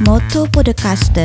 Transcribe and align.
Moto 0.00 0.44
Podcast. 0.52 1.16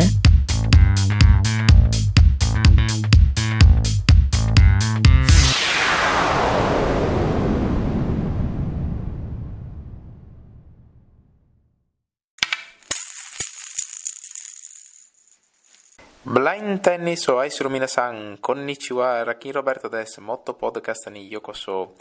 Blind 16.23 16.79
Tennis 16.81 17.27
o 17.27 17.39
Aisuru 17.39 17.69
Minasan, 17.69 18.37
konnichiwa, 18.39 19.23
Rakin 19.25 19.53
Roberto 19.53 19.89
des 19.89 20.17
Motto 20.19 20.53
Podcast 20.53 21.09
ni 21.09 21.27
Yokoso. 21.27 21.95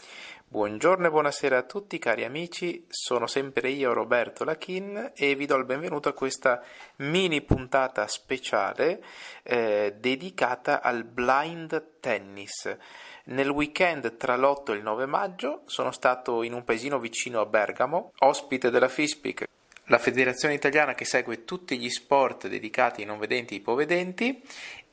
Buongiorno 0.51 1.07
e 1.07 1.09
buonasera 1.09 1.59
a 1.59 1.63
tutti 1.63 1.97
cari 1.97 2.25
amici, 2.25 2.85
sono 2.89 3.25
sempre 3.25 3.69
io 3.69 3.93
Roberto 3.93 4.43
Lachin 4.43 5.13
e 5.15 5.33
vi 5.35 5.45
do 5.45 5.55
il 5.55 5.63
benvenuto 5.63 6.09
a 6.09 6.13
questa 6.13 6.61
mini 6.97 7.41
puntata 7.41 8.05
speciale 8.07 9.01
eh, 9.43 9.95
dedicata 9.97 10.81
al 10.81 11.05
blind 11.05 11.99
tennis. 12.01 12.69
Nel 13.27 13.47
weekend 13.47 14.17
tra 14.17 14.35
l'8 14.35 14.73
e 14.73 14.75
il 14.75 14.83
9 14.83 15.05
maggio 15.05 15.61
sono 15.67 15.91
stato 15.91 16.43
in 16.43 16.51
un 16.51 16.65
paesino 16.65 16.99
vicino 16.99 17.39
a 17.39 17.45
Bergamo, 17.45 18.11
ospite 18.17 18.69
della 18.69 18.89
FISPIC 18.89 19.45
la 19.85 19.99
federazione 19.99 20.53
italiana 20.53 20.93
che 20.93 21.05
segue 21.05 21.43
tutti 21.43 21.77
gli 21.77 21.89
sport 21.89 22.47
dedicati 22.47 23.01
ai 23.01 23.07
non 23.07 23.19
vedenti 23.19 23.53
e 23.53 23.57
ai 23.57 23.61
ipovedenti 23.61 24.41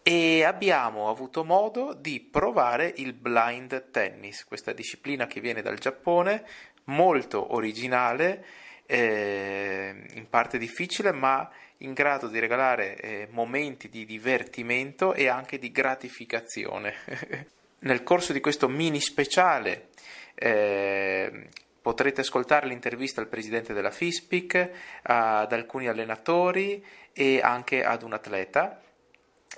e 0.09 0.43
abbiamo 0.43 1.11
avuto 1.11 1.45
modo 1.45 1.93
di 1.93 2.19
provare 2.19 2.91
il 2.97 3.13
blind 3.13 3.91
tennis, 3.91 4.43
questa 4.47 4.73
disciplina 4.73 5.27
che 5.27 5.43
viene 5.43 5.61
dal 5.61 5.77
Giappone, 5.77 6.47
molto 6.85 7.55
originale, 7.55 8.43
eh, 8.87 10.07
in 10.15 10.27
parte 10.31 10.57
difficile, 10.57 11.13
ma 11.13 11.47
in 11.79 11.93
grado 11.93 12.29
di 12.29 12.39
regalare 12.39 12.97
eh, 12.97 13.29
momenti 13.33 13.91
di 13.91 14.07
divertimento 14.07 15.13
e 15.13 15.29
anche 15.29 15.59
di 15.59 15.71
gratificazione. 15.71 16.95
Nel 17.81 18.03
corso 18.03 18.33
di 18.33 18.41
questo 18.41 18.67
mini 18.67 19.03
speciale 19.03 19.89
eh, 20.35 21.49
Potrete 21.83 22.23
ascoltare 22.23 22.67
l'intervista 22.67 23.21
al 23.21 23.29
presidente 23.29 23.73
della 23.73 23.91
FISPIC, 23.91 24.71
ad 25.03 25.53
alcuni 25.53 25.87
allenatori 25.87 26.85
e 27.15 27.41
anche 27.41 27.83
ad 27.83 28.03
un 28.03 28.13
atleta 28.13 28.83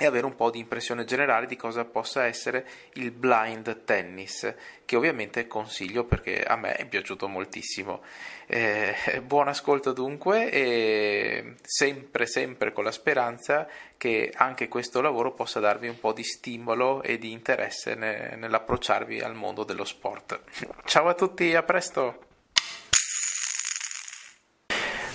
e 0.00 0.06
avere 0.06 0.24
un 0.24 0.34
po' 0.34 0.48
di 0.48 0.60
impressione 0.60 1.04
generale 1.04 1.44
di 1.44 1.56
cosa 1.56 1.84
possa 1.84 2.24
essere 2.24 2.66
il 2.94 3.10
blind 3.10 3.84
tennis, 3.84 4.54
che 4.86 4.96
ovviamente 4.96 5.46
consiglio 5.46 6.04
perché 6.04 6.42
a 6.42 6.56
me 6.56 6.72
è 6.72 6.86
piaciuto 6.86 7.28
moltissimo. 7.28 8.00
Eh, 8.46 8.94
buon 9.22 9.48
ascolto 9.48 9.92
dunque 9.92 10.50
e 10.50 11.56
sempre, 11.60 12.24
sempre 12.24 12.72
con 12.72 12.84
la 12.84 12.92
speranza 12.92 13.68
che 13.98 14.32
anche 14.34 14.68
questo 14.68 15.02
lavoro 15.02 15.34
possa 15.34 15.60
darvi 15.60 15.88
un 15.88 16.00
po' 16.00 16.14
di 16.14 16.24
stimolo 16.24 17.02
e 17.02 17.18
di 17.18 17.32
interesse 17.32 17.94
ne, 17.94 18.36
nell'approcciarvi 18.36 19.20
al 19.20 19.34
mondo 19.34 19.64
dello 19.64 19.84
sport. 19.84 20.40
Ciao 20.86 21.08
a 21.08 21.14
tutti, 21.14 21.54
a 21.54 21.62
presto! 21.62 22.24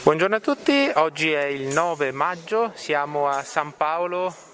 Buongiorno 0.04 0.36
a 0.36 0.40
tutti, 0.40 0.92
oggi 0.94 1.32
è 1.32 1.46
il 1.46 1.74
9 1.74 2.12
maggio, 2.12 2.72
siamo 2.76 3.28
a 3.28 3.42
San 3.42 3.76
Paolo 3.76 4.45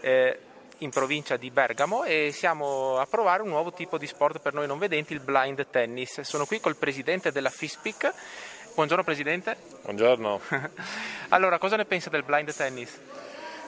eh, 0.00 0.38
in 0.78 0.90
provincia 0.90 1.36
di 1.36 1.50
Bergamo 1.50 2.04
e 2.04 2.30
siamo 2.32 2.98
a 2.98 3.06
provare 3.06 3.42
un 3.42 3.48
nuovo 3.48 3.72
tipo 3.72 3.98
di 3.98 4.06
sport 4.06 4.40
per 4.40 4.54
noi 4.54 4.66
non 4.66 4.78
vedenti, 4.78 5.12
il 5.12 5.20
blind 5.20 5.66
tennis. 5.70 6.20
Sono 6.20 6.46
qui 6.46 6.60
col 6.60 6.76
presidente 6.76 7.32
della 7.32 7.50
FISPIC. 7.50 8.12
Buongiorno 8.74 9.02
Presidente. 9.02 9.56
Buongiorno. 9.82 10.40
allora, 11.30 11.58
cosa 11.58 11.76
ne 11.76 11.84
pensa 11.84 12.10
del 12.10 12.22
blind 12.22 12.54
tennis? 12.54 12.96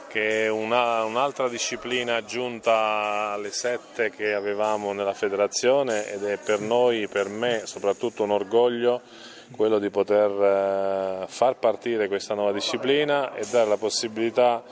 Che 0.08 0.44
è 0.44 0.48
una, 0.48 1.04
un'altra 1.04 1.48
disciplina 1.48 2.16
aggiunta 2.16 3.32
alle 3.32 3.50
sette 3.50 4.10
che 4.10 4.32
avevamo 4.34 4.92
nella 4.92 5.14
federazione 5.14 6.10
ed 6.12 6.24
è 6.24 6.36
per 6.36 6.60
noi, 6.60 7.08
per 7.08 7.28
me, 7.28 7.62
soprattutto 7.66 8.22
un 8.22 8.30
orgoglio 8.30 9.02
quello 9.50 9.80
di 9.80 9.90
poter 9.90 10.30
eh, 10.30 11.26
far 11.26 11.56
partire 11.56 12.06
questa 12.06 12.34
nuova 12.34 12.52
disciplina 12.52 13.34
e 13.34 13.44
dare 13.50 13.68
la 13.68 13.76
possibilità 13.76 14.62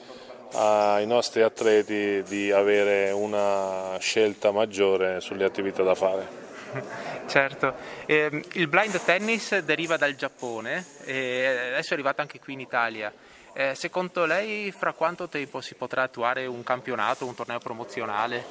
ai 0.52 1.06
nostri 1.06 1.42
atleti 1.42 2.22
di 2.22 2.50
avere 2.50 3.10
una 3.10 3.96
scelta 3.98 4.50
maggiore 4.50 5.20
sulle 5.20 5.44
attività 5.44 5.82
da 5.82 5.94
fare. 5.94 6.46
Certo, 7.28 7.74
eh, 8.06 8.42
il 8.54 8.68
blind 8.68 8.98
tennis 9.04 9.58
deriva 9.58 9.98
dal 9.98 10.14
Giappone 10.14 10.82
e 11.04 11.46
adesso 11.72 11.90
è 11.90 11.92
arrivato 11.92 12.22
anche 12.22 12.40
qui 12.40 12.54
in 12.54 12.60
Italia. 12.60 13.12
Eh, 13.52 13.74
secondo 13.74 14.24
lei 14.24 14.72
fra 14.72 14.94
quanto 14.94 15.28
tempo 15.28 15.60
si 15.60 15.74
potrà 15.74 16.04
attuare 16.04 16.46
un 16.46 16.62
campionato, 16.62 17.26
un 17.26 17.34
torneo 17.34 17.58
promozionale? 17.58 18.44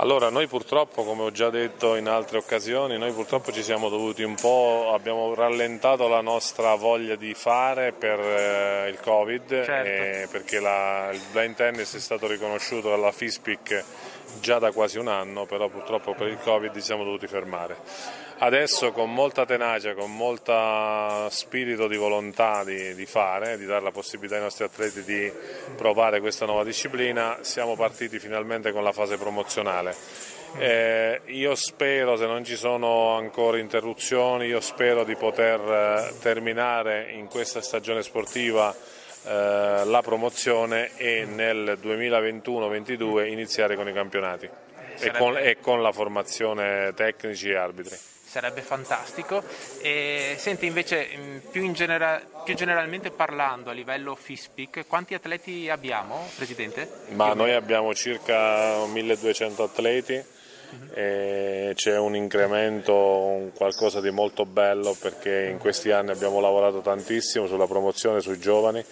Allora, 0.00 0.30
noi 0.30 0.46
purtroppo, 0.46 1.02
come 1.02 1.22
ho 1.24 1.32
già 1.32 1.50
detto 1.50 1.96
in 1.96 2.06
altre 2.06 2.38
occasioni, 2.38 2.96
noi 2.98 3.10
purtroppo 3.10 3.50
ci 3.50 3.64
siamo 3.64 3.88
dovuti 3.88 4.22
un 4.22 4.36
po', 4.36 4.92
abbiamo 4.94 5.34
rallentato 5.34 6.06
la 6.06 6.20
nostra 6.20 6.76
voglia 6.76 7.16
di 7.16 7.34
fare 7.34 7.90
per 7.90 8.20
eh, 8.20 8.88
il 8.90 9.00
Covid, 9.00 9.64
certo. 9.64 9.72
eh, 9.72 10.28
perché 10.30 10.60
la, 10.60 11.10
il 11.12 11.20
blind 11.32 11.56
tennis 11.56 11.96
è 11.96 11.98
stato 11.98 12.28
riconosciuto 12.28 12.90
dalla 12.90 13.10
FISPIC 13.10 13.84
già 14.40 14.58
da 14.58 14.72
quasi 14.72 14.98
un 14.98 15.08
anno, 15.08 15.46
però 15.46 15.68
purtroppo 15.68 16.14
per 16.14 16.28
il 16.28 16.38
Covid 16.38 16.72
ci 16.74 16.80
siamo 16.80 17.04
dovuti 17.04 17.26
fermare. 17.26 17.76
Adesso 18.40 18.92
con 18.92 19.12
molta 19.12 19.44
tenacia, 19.44 19.94
con 19.94 20.14
molto 20.14 21.28
spirito 21.30 21.88
di 21.88 21.96
volontà 21.96 22.62
di, 22.62 22.94
di, 22.94 23.04
fare, 23.04 23.58
di 23.58 23.66
dare 23.66 23.82
la 23.82 23.90
possibilità 23.90 24.36
ai 24.36 24.42
nostri 24.42 24.64
atleti 24.64 25.02
di 25.02 25.32
provare 25.76 26.20
questa 26.20 26.46
nuova 26.46 26.62
disciplina, 26.62 27.38
siamo 27.40 27.74
partiti 27.74 28.20
finalmente 28.20 28.70
con 28.70 28.84
la 28.84 28.92
fase 28.92 29.16
promozionale. 29.16 29.96
Eh, 30.56 31.20
io 31.26 31.54
spero, 31.56 32.16
se 32.16 32.26
non 32.26 32.44
ci 32.44 32.56
sono 32.56 33.16
ancora 33.16 33.58
interruzioni, 33.58 34.46
io 34.46 34.60
spero 34.60 35.04
di 35.04 35.14
poter 35.16 35.60
eh, 35.60 36.14
terminare 36.20 37.10
in 37.12 37.26
questa 37.26 37.60
stagione 37.60 38.02
sportiva 38.02 38.74
eh, 39.24 39.82
la 39.84 40.00
promozione 40.02 40.96
e 40.96 41.24
nel 41.24 41.78
2021-22 41.82 43.28
iniziare 43.30 43.76
con 43.76 43.88
i 43.88 43.92
campionati 43.92 44.48
e 45.00 45.10
con, 45.12 45.36
e 45.36 45.58
con 45.60 45.82
la 45.82 45.92
formazione 45.92 46.92
tecnici 46.94 47.50
e 47.50 47.56
arbitri 47.56 47.96
sarebbe 48.28 48.60
fantastico. 48.60 49.42
E 49.80 50.36
senti 50.38 50.66
invece 50.66 51.08
più, 51.50 51.62
in 51.62 51.72
genera- 51.72 52.22
più, 52.44 52.54
generalmente 52.54 53.10
parlando 53.10 53.70
a 53.70 53.72
livello 53.72 54.14
FISPIC, 54.14 54.86
quanti 54.86 55.14
atleti 55.14 55.70
abbiamo, 55.70 56.28
Presidente? 56.36 56.90
Ma 57.14 57.32
noi 57.32 57.52
abbiamo 57.52 57.94
circa 57.94 58.84
1200 58.86 59.62
atleti. 59.62 60.36
Uh-huh. 60.70 61.72
c'è 61.72 61.96
un 61.98 62.14
incremento, 62.14 62.94
un 62.94 63.52
qualcosa 63.54 64.00
di 64.00 64.10
molto 64.10 64.44
bello 64.44 64.94
perché 65.00 65.46
in 65.50 65.58
questi 65.58 65.90
anni 65.90 66.10
abbiamo 66.10 66.40
lavorato 66.40 66.80
tantissimo 66.80 67.46
sulla 67.46 67.66
promozione 67.66 68.20
sui 68.20 68.38
giovani 68.38 68.84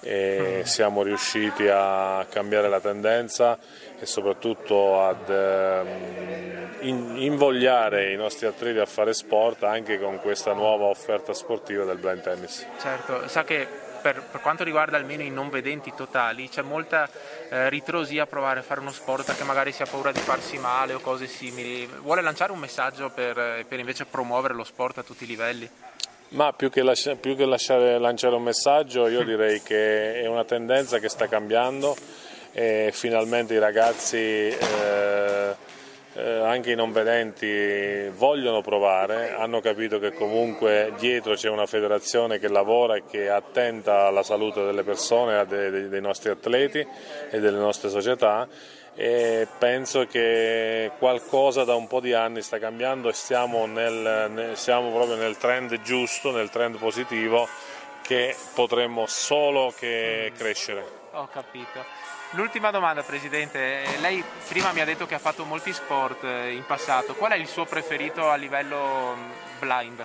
e 0.00 0.58
uh-huh. 0.58 0.66
siamo 0.66 1.02
riusciti 1.02 1.66
a 1.70 2.26
cambiare 2.28 2.68
la 2.68 2.80
tendenza 2.80 3.58
e 3.98 4.04
soprattutto 4.04 5.00
ad 5.00 5.28
ehm, 5.30 7.16
invogliare 7.16 8.12
i 8.12 8.16
nostri 8.16 8.46
atleti 8.46 8.78
a 8.78 8.86
fare 8.86 9.14
sport 9.14 9.62
anche 9.62 9.98
con 9.98 10.20
questa 10.20 10.52
nuova 10.52 10.84
offerta 10.84 11.32
sportiva 11.32 11.84
del 11.84 11.96
blind 11.96 12.20
tennis. 12.20 12.66
Certo, 12.78 13.26
sa 13.28 13.44
che 13.44 13.66
per, 14.04 14.22
per, 14.30 14.42
quanto 14.42 14.64
riguarda 14.64 14.98
almeno 14.98 15.22
i 15.22 15.30
non 15.30 15.48
vedenti 15.48 15.90
totali 15.96 16.50
c'è 16.50 16.60
molta 16.60 17.08
eh, 17.48 17.70
ritrosia 17.70 18.24
a 18.24 18.26
provare 18.26 18.60
a 18.60 18.62
fare 18.62 18.80
uno 18.80 18.92
sport 18.92 19.24
perché 19.24 19.44
magari 19.44 19.72
si 19.72 19.80
ha 19.80 19.86
paura 19.86 20.12
di 20.12 20.18
farsi 20.18 20.58
male 20.58 20.92
o 20.92 21.00
cose 21.00 21.26
simili. 21.26 21.86
Vuole 21.86 22.20
lanciare 22.20 22.52
un 22.52 22.58
messaggio 22.58 23.08
per, 23.08 23.64
per 23.66 23.78
invece 23.78 24.04
promuovere 24.04 24.52
lo 24.52 24.62
sport 24.64 24.98
a 24.98 25.02
tutti 25.02 25.24
i 25.24 25.26
livelli? 25.26 25.66
Ma 26.28 26.52
più 26.52 26.68
che, 26.68 26.82
lascia, 26.82 27.14
più 27.14 27.34
che 27.34 27.46
lasciare, 27.46 27.98
lanciare 27.98 28.34
un 28.34 28.42
messaggio 28.42 29.08
io 29.08 29.24
direi 29.24 29.62
che 29.62 30.20
è 30.20 30.26
una 30.26 30.44
tendenza 30.44 30.98
che 30.98 31.08
sta 31.08 31.26
cambiando 31.26 31.96
e 32.52 32.90
finalmente 32.92 33.54
i 33.54 33.58
ragazzi 33.58 34.18
eh, 34.18 35.33
eh, 36.14 36.40
anche 36.40 36.72
i 36.72 36.74
non 36.76 36.92
vedenti 36.92 38.08
vogliono 38.16 38.60
provare, 38.60 39.34
hanno 39.34 39.60
capito 39.60 39.98
che 39.98 40.12
comunque 40.12 40.92
dietro 40.98 41.34
c'è 41.34 41.48
una 41.48 41.66
federazione 41.66 42.38
che 42.38 42.48
lavora 42.48 42.96
e 42.96 43.04
che 43.08 43.24
è 43.24 43.28
attenta 43.28 44.06
alla 44.06 44.22
salute 44.22 44.64
delle 44.64 44.82
persone, 44.82 45.44
dei, 45.46 45.88
dei 45.88 46.00
nostri 46.00 46.30
atleti 46.30 46.86
e 47.30 47.40
delle 47.40 47.58
nostre 47.58 47.88
società 47.88 48.48
e 48.96 49.48
penso 49.58 50.06
che 50.06 50.92
qualcosa 50.98 51.64
da 51.64 51.74
un 51.74 51.88
po' 51.88 51.98
di 51.98 52.12
anni 52.12 52.42
sta 52.42 52.58
cambiando 52.58 53.08
e 53.08 53.12
stiamo, 53.12 53.66
nel, 53.66 54.52
siamo 54.54 54.92
proprio 54.92 55.16
nel 55.16 55.36
trend 55.36 55.80
giusto, 55.82 56.30
nel 56.30 56.50
trend 56.50 56.78
positivo 56.78 57.48
che 58.02 58.36
potremmo 58.54 59.06
solo 59.06 59.72
che 59.76 60.30
crescere. 60.36 60.84
Ho 61.12 61.28
capito. 61.32 62.03
L'ultima 62.34 62.72
domanda 62.72 63.02
Presidente, 63.02 63.84
lei 64.00 64.22
prima 64.48 64.72
mi 64.72 64.80
ha 64.80 64.84
detto 64.84 65.06
che 65.06 65.14
ha 65.14 65.20
fatto 65.20 65.44
molti 65.44 65.72
sport 65.72 66.24
eh, 66.24 66.52
in 66.52 66.66
passato, 66.66 67.14
qual 67.14 67.30
è 67.30 67.36
il 67.36 67.46
suo 67.46 67.64
preferito 67.64 68.28
a 68.28 68.34
livello 68.34 69.14
mm, 69.16 69.30
blind? 69.60 70.04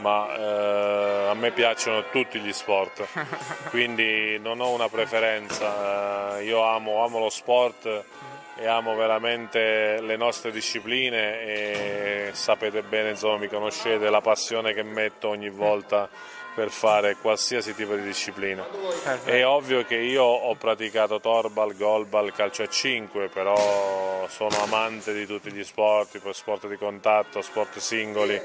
ma 0.00 0.36
eh, 0.36 1.28
a 1.28 1.34
me 1.34 1.50
piacciono 1.52 2.08
tutti 2.10 2.40
gli 2.40 2.52
sport, 2.52 3.06
quindi 3.70 4.38
non 4.40 4.60
ho 4.60 4.70
una 4.70 4.88
preferenza, 4.88 6.38
eh, 6.38 6.44
io 6.44 6.62
amo, 6.62 7.04
amo 7.04 7.18
lo 7.18 7.30
sport 7.30 8.04
e 8.56 8.66
amo 8.66 8.96
veramente 8.96 10.00
le 10.00 10.16
nostre 10.16 10.50
discipline 10.50 11.40
e 11.40 12.30
sapete 12.32 12.82
bene, 12.82 13.10
insomma, 13.10 13.38
mi 13.38 13.48
conoscete 13.48 14.10
la 14.10 14.20
passione 14.20 14.72
che 14.72 14.82
metto 14.82 15.28
ogni 15.28 15.50
volta 15.50 16.08
per 16.58 16.70
fare 16.70 17.14
qualsiasi 17.14 17.72
tipo 17.72 17.94
di 17.94 18.02
disciplina. 18.02 18.66
È 19.22 19.46
ovvio 19.46 19.84
che 19.84 19.94
io 19.94 20.24
ho 20.24 20.56
praticato 20.56 21.20
torbal, 21.20 21.76
golbal, 21.76 22.32
calcio 22.32 22.64
a 22.64 22.68
5, 22.68 23.28
però 23.28 24.26
sono 24.28 24.60
amante 24.64 25.14
di 25.14 25.24
tutti 25.24 25.52
gli 25.52 25.62
sport, 25.62 26.18
sport 26.30 26.66
di 26.66 26.76
contatto, 26.76 27.42
sport 27.42 27.78
singoli, 27.78 28.42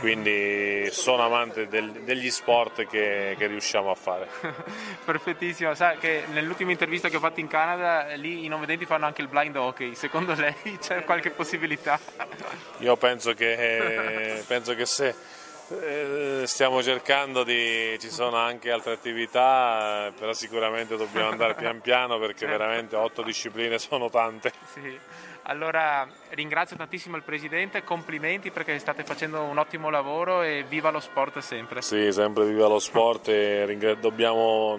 quindi 0.00 0.88
sono 0.90 1.24
amante 1.24 1.68
del, 1.68 1.88
degli 2.02 2.32
sport 2.32 2.84
che, 2.88 3.36
che, 3.38 3.46
riusciamo 3.46 3.92
a 3.92 3.94
fare. 3.94 4.26
Perfettissimo, 5.04 5.72
sa 5.74 5.92
che 5.92 6.24
nell'ultima 6.32 6.72
intervista 6.72 7.08
che 7.08 7.14
ho 7.14 7.20
fatto 7.20 7.38
in 7.38 7.46
Canada, 7.46 8.12
lì 8.16 8.44
i 8.44 8.48
non 8.48 8.58
vedenti 8.58 8.86
fanno 8.86 9.06
anche 9.06 9.22
il 9.22 9.28
blind 9.28 9.54
hockey, 9.54 9.94
secondo 9.94 10.34
lei 10.34 10.78
c'è 10.80 11.04
qualche 11.04 11.30
possibilità? 11.30 11.96
Io 12.78 12.96
penso 12.96 13.34
che, 13.34 14.42
penso 14.48 14.74
che 14.74 14.84
se 14.84 15.14
eh, 15.80 16.46
stiamo 16.46 16.82
cercando 16.82 17.44
di, 17.44 17.96
ci 17.98 18.10
sono 18.10 18.36
anche 18.36 18.70
altre 18.70 18.92
attività, 18.92 20.12
però 20.18 20.32
sicuramente 20.32 20.96
dobbiamo 20.96 21.30
andare 21.30 21.54
pian 21.54 21.80
piano 21.82 22.18
perché 22.18 22.46
certo. 22.46 22.58
veramente 22.58 22.96
otto 22.96 23.22
discipline 23.22 23.78
sono 23.78 24.10
tante. 24.10 24.52
Sì. 24.72 24.98
Allora 25.46 26.06
ringrazio 26.30 26.76
tantissimo 26.76 27.16
il 27.16 27.24
Presidente, 27.24 27.82
complimenti 27.82 28.52
perché 28.52 28.78
state 28.78 29.02
facendo 29.02 29.42
un 29.42 29.58
ottimo 29.58 29.90
lavoro 29.90 30.42
e 30.42 30.64
viva 30.68 30.90
lo 30.90 31.00
sport 31.00 31.40
sempre. 31.40 31.82
Sì, 31.82 32.12
sempre 32.12 32.44
viva 32.44 32.68
lo 32.68 32.78
sport 32.78 33.26
e 33.28 33.96
dobbiamo, 33.98 34.78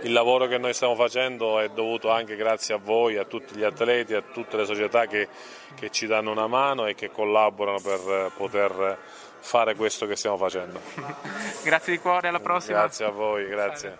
il 0.00 0.12
lavoro 0.12 0.48
che 0.48 0.58
noi 0.58 0.74
stiamo 0.74 0.96
facendo 0.96 1.60
è 1.60 1.68
dovuto 1.68 2.10
anche 2.10 2.34
grazie 2.34 2.74
a 2.74 2.78
voi, 2.78 3.16
a 3.16 3.24
tutti 3.24 3.54
gli 3.54 3.62
atleti, 3.62 4.14
a 4.14 4.22
tutte 4.22 4.56
le 4.56 4.64
società 4.64 5.06
che, 5.06 5.28
che 5.76 5.90
ci 5.90 6.08
danno 6.08 6.32
una 6.32 6.48
mano 6.48 6.86
e 6.86 6.96
che 6.96 7.12
collaborano 7.12 7.78
per 7.80 8.32
poter 8.36 8.98
fare 9.42 9.74
questo 9.74 10.06
che 10.06 10.16
stiamo 10.16 10.38
facendo. 10.38 10.80
grazie 11.62 11.92
di 11.92 11.98
cuore, 11.98 12.28
alla 12.28 12.40
prossima. 12.40 12.78
Grazie 12.78 13.04
a 13.04 13.10
voi, 13.10 13.46
grazie. 13.48 13.98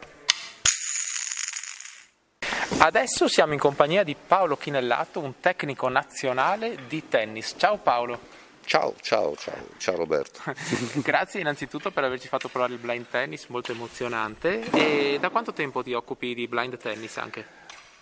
Adesso 2.78 3.28
siamo 3.28 3.52
in 3.52 3.58
compagnia 3.58 4.02
di 4.02 4.16
Paolo 4.16 4.56
Chinellato, 4.56 5.20
un 5.20 5.38
tecnico 5.40 5.88
nazionale 5.88 6.78
di 6.88 7.08
tennis. 7.08 7.54
Ciao 7.56 7.76
Paolo. 7.76 8.30
Ciao, 8.64 8.94
ciao, 9.00 9.36
ciao, 9.36 9.68
ciao 9.76 9.96
Roberto. 9.96 10.40
Grazie 11.02 11.40
innanzitutto 11.40 11.90
per 11.90 12.04
averci 12.04 12.28
fatto 12.28 12.48
provare 12.48 12.72
il 12.72 12.78
blind 12.78 13.06
tennis, 13.10 13.46
molto 13.46 13.72
emozionante. 13.72 14.68
E 14.70 15.18
da 15.20 15.30
quanto 15.30 15.52
tempo 15.52 15.82
ti 15.82 15.92
occupi 15.92 16.34
di 16.34 16.48
blind 16.48 16.76
tennis 16.78 17.16
anche? 17.18 17.44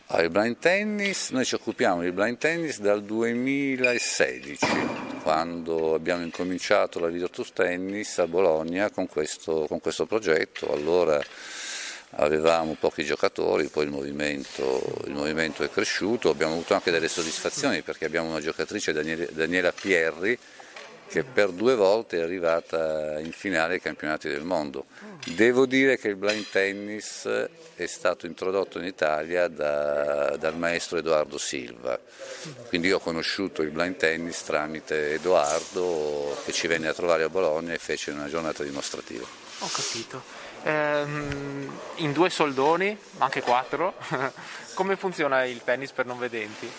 Ah, 0.06 0.22
il 0.22 0.30
blind 0.30 0.58
tennis, 0.58 1.30
noi 1.30 1.44
ci 1.44 1.54
occupiamo 1.54 2.02
di 2.02 2.10
blind 2.10 2.38
tennis 2.38 2.80
dal 2.80 3.02
2016, 3.02 4.66
quando 5.30 5.94
abbiamo 5.94 6.24
incominciato 6.24 6.98
la 6.98 7.06
Virtus 7.06 7.52
Tennis 7.52 8.18
a 8.18 8.26
Bologna 8.26 8.90
con 8.90 9.06
questo, 9.06 9.66
con 9.68 9.80
questo 9.80 10.04
progetto. 10.04 10.72
Allora 10.72 11.22
avevamo 12.16 12.74
pochi 12.74 13.04
giocatori, 13.04 13.68
poi 13.68 13.84
il 13.84 13.90
movimento, 13.90 14.82
il 15.06 15.12
movimento, 15.12 15.62
è 15.62 15.70
cresciuto, 15.70 16.30
abbiamo 16.30 16.54
avuto 16.54 16.74
anche 16.74 16.90
delle 16.90 17.06
soddisfazioni 17.06 17.82
perché 17.82 18.06
abbiamo 18.06 18.28
una 18.28 18.40
giocatrice, 18.40 18.92
Daniela 18.92 19.70
Pierri, 19.70 20.36
che 21.10 21.24
per 21.24 21.50
due 21.50 21.74
volte 21.74 22.18
è 22.18 22.22
arrivata 22.22 23.18
in 23.18 23.32
finale 23.32 23.74
ai 23.74 23.80
campionati 23.80 24.28
del 24.28 24.44
mondo. 24.44 24.84
Devo 25.26 25.66
dire 25.66 25.98
che 25.98 26.06
il 26.06 26.14
blind 26.14 26.48
tennis 26.48 27.28
è 27.74 27.86
stato 27.86 28.26
introdotto 28.26 28.78
in 28.78 28.84
Italia 28.84 29.48
da, 29.48 30.36
dal 30.38 30.56
maestro 30.56 30.98
Edoardo 30.98 31.36
Silva, 31.36 31.98
quindi 32.68 32.86
io 32.86 32.98
ho 32.98 33.00
conosciuto 33.00 33.62
il 33.62 33.70
blind 33.70 33.96
tennis 33.96 34.44
tramite 34.44 35.14
Edoardo 35.14 36.40
che 36.44 36.52
ci 36.52 36.68
venne 36.68 36.86
a 36.86 36.94
trovare 36.94 37.24
a 37.24 37.28
Bologna 37.28 37.72
e 37.72 37.78
fece 37.78 38.12
una 38.12 38.28
giornata 38.28 38.62
dimostrativa. 38.62 39.26
Ho 39.58 39.68
capito. 39.68 40.22
Ehm, 40.62 41.76
in 41.96 42.12
due 42.12 42.30
soldoni, 42.30 42.96
anche 43.18 43.42
quattro, 43.42 43.96
come 44.74 44.94
funziona 44.94 45.44
il 45.44 45.62
tennis 45.64 45.90
per 45.90 46.06
non 46.06 46.20
vedenti? 46.20 46.70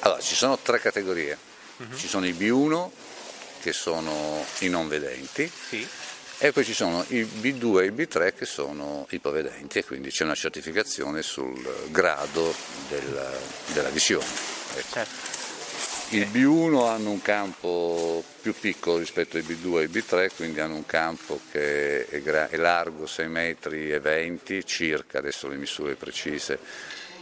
Allora, 0.00 0.20
ci 0.20 0.34
sono 0.34 0.58
tre 0.58 0.80
categorie, 0.80 1.38
uh-huh. 1.76 1.96
ci 1.96 2.08
sono 2.08 2.26
i 2.26 2.32
B1, 2.32 3.12
che 3.64 3.72
sono 3.72 4.44
i 4.58 4.68
non 4.68 4.88
vedenti 4.88 5.50
sì. 5.50 5.88
e 6.36 6.52
poi 6.52 6.66
ci 6.66 6.74
sono 6.74 7.02
i 7.08 7.22
B2 7.22 7.80
e 7.80 7.86
i 7.86 7.92
B3 7.92 8.34
che 8.34 8.44
sono 8.44 9.06
ipovedenti 9.08 9.78
e 9.78 9.84
quindi 9.86 10.10
c'è 10.10 10.24
una 10.24 10.34
certificazione 10.34 11.22
sul 11.22 11.86
grado 11.88 12.54
della, 12.90 13.30
della 13.72 13.88
visione. 13.88 14.26
Ecco. 14.76 14.92
Certo. 14.92 15.32
Il 16.10 16.28
B1 16.30 16.86
hanno 16.86 17.10
un 17.10 17.22
campo 17.22 18.22
più 18.42 18.52
piccolo 18.52 18.98
rispetto 18.98 19.38
ai 19.38 19.42
B2 19.42 19.78
e 19.78 19.80
ai 19.84 19.88
B3, 19.88 20.28
quindi 20.36 20.60
hanno 20.60 20.74
un 20.74 20.84
campo 20.84 21.40
che 21.50 22.06
è, 22.06 22.20
gra- 22.20 22.50
è 22.50 22.56
largo 22.56 23.06
6 23.06 23.28
metri 23.28 23.90
e 23.90 23.98
20 23.98 24.66
circa, 24.66 25.16
adesso 25.18 25.48
le 25.48 25.56
misure 25.56 25.94
precise, 25.94 26.58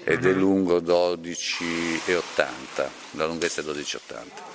ed 0.02 0.26
è 0.26 0.32
mhm. 0.32 0.38
lungo 0.38 0.80
12,80, 0.80 2.88
la 3.12 3.26
lunghezza 3.26 3.60
è 3.60 3.64
12,80. 3.64 4.51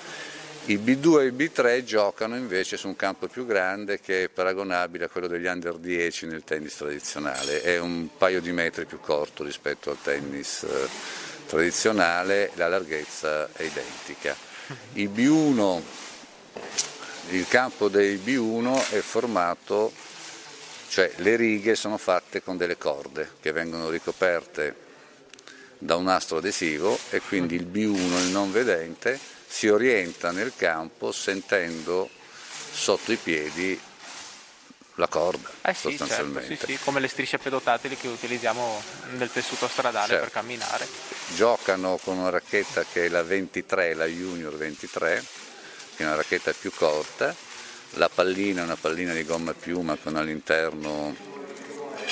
I 0.68 0.76
B2 0.76 1.20
e 1.20 1.26
i 1.28 1.30
B3 1.30 1.82
giocano 1.82 2.36
invece 2.36 2.76
su 2.76 2.88
un 2.88 2.96
campo 2.96 3.26
più 3.26 3.46
grande 3.46 4.00
che 4.00 4.24
è 4.24 4.28
paragonabile 4.28 5.06
a 5.06 5.08
quello 5.08 5.26
degli 5.26 5.46
under 5.46 5.76
10 5.76 6.26
nel 6.26 6.44
tennis 6.44 6.76
tradizionale, 6.76 7.62
è 7.62 7.78
un 7.78 8.10
paio 8.18 8.42
di 8.42 8.52
metri 8.52 8.84
più 8.84 9.00
corto 9.00 9.44
rispetto 9.44 9.88
al 9.88 9.96
tennis 10.02 10.64
eh, 10.64 10.88
tradizionale, 11.46 12.50
la 12.56 12.68
larghezza 12.68 13.50
è 13.54 13.62
identica. 13.62 14.36
I 14.92 15.06
B1, 15.06 15.80
il 17.30 17.48
campo 17.48 17.88
dei 17.88 18.20
B1 18.22 18.90
è 18.90 18.98
formato, 18.98 19.90
cioè 20.88 21.10
le 21.16 21.36
righe 21.36 21.76
sono 21.76 21.96
fatte 21.96 22.42
con 22.42 22.58
delle 22.58 22.76
corde 22.76 23.30
che 23.40 23.52
vengono 23.52 23.88
ricoperte 23.88 24.74
da 25.78 25.96
un 25.96 26.04
nastro 26.04 26.36
adesivo 26.36 26.98
e 27.08 27.22
quindi 27.22 27.54
il 27.54 27.66
B1, 27.66 28.26
il 28.26 28.32
non 28.32 28.52
vedente, 28.52 29.36
si 29.48 29.68
orienta 29.68 30.30
nel 30.30 30.52
campo 30.54 31.10
sentendo 31.10 32.08
sotto 32.70 33.10
i 33.12 33.16
piedi 33.16 33.80
la 34.98 35.08
corda 35.08 35.48
eh 35.62 35.74
sì, 35.74 35.90
sostanzialmente. 35.90 36.48
Certo, 36.48 36.66
sì, 36.66 36.72
sì, 36.72 36.84
come 36.84 37.00
le 37.00 37.08
strisce 37.08 37.38
pedotatili 37.38 37.96
che 37.96 38.08
utilizziamo 38.08 38.82
nel 39.16 39.30
tessuto 39.30 39.68
stradale 39.68 40.08
certo. 40.08 40.24
per 40.24 40.32
camminare. 40.32 40.86
Giocano 41.34 41.98
con 42.02 42.18
una 42.18 42.30
racchetta 42.30 42.84
che 42.84 43.06
è 43.06 43.08
la 43.08 43.22
23, 43.22 43.94
la 43.94 44.06
Junior 44.06 44.56
23, 44.56 45.24
che 45.96 46.02
è 46.02 46.06
una 46.06 46.16
racchetta 46.16 46.52
più 46.52 46.72
corta, 46.72 47.34
la 47.92 48.08
pallina 48.08 48.62
è 48.62 48.64
una 48.64 48.76
pallina 48.76 49.12
di 49.12 49.24
gomma 49.24 49.54
piuma 49.54 49.96
con 49.96 50.16
all'interno 50.16 51.14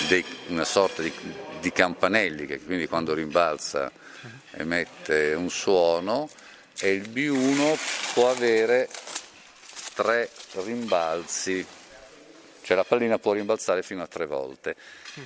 dei, 0.09 0.25
una 0.49 0.64
sorta 0.64 1.02
di, 1.02 1.12
di 1.61 1.73
campanelli 1.73 2.47
che 2.47 2.61
quindi 2.61 2.87
quando 2.87 3.14
rimbalza 3.14 3.90
emette 4.52 5.35
un 5.35 5.50
suono 5.50 6.28
e 6.80 6.92
il 6.92 7.09
B1 7.09 8.12
può 8.12 8.30
avere 8.30 8.88
tre 9.95 10.28
rimbalzi, 10.52 11.66
cioè 12.62 12.76
la 12.76 12.85
pallina 12.85 13.18
può 13.18 13.33
rimbalzare 13.33 13.83
fino 13.83 14.02
a 14.02 14.06
tre 14.06 14.26
volte. 14.26 14.76
Uh-huh. 15.14 15.25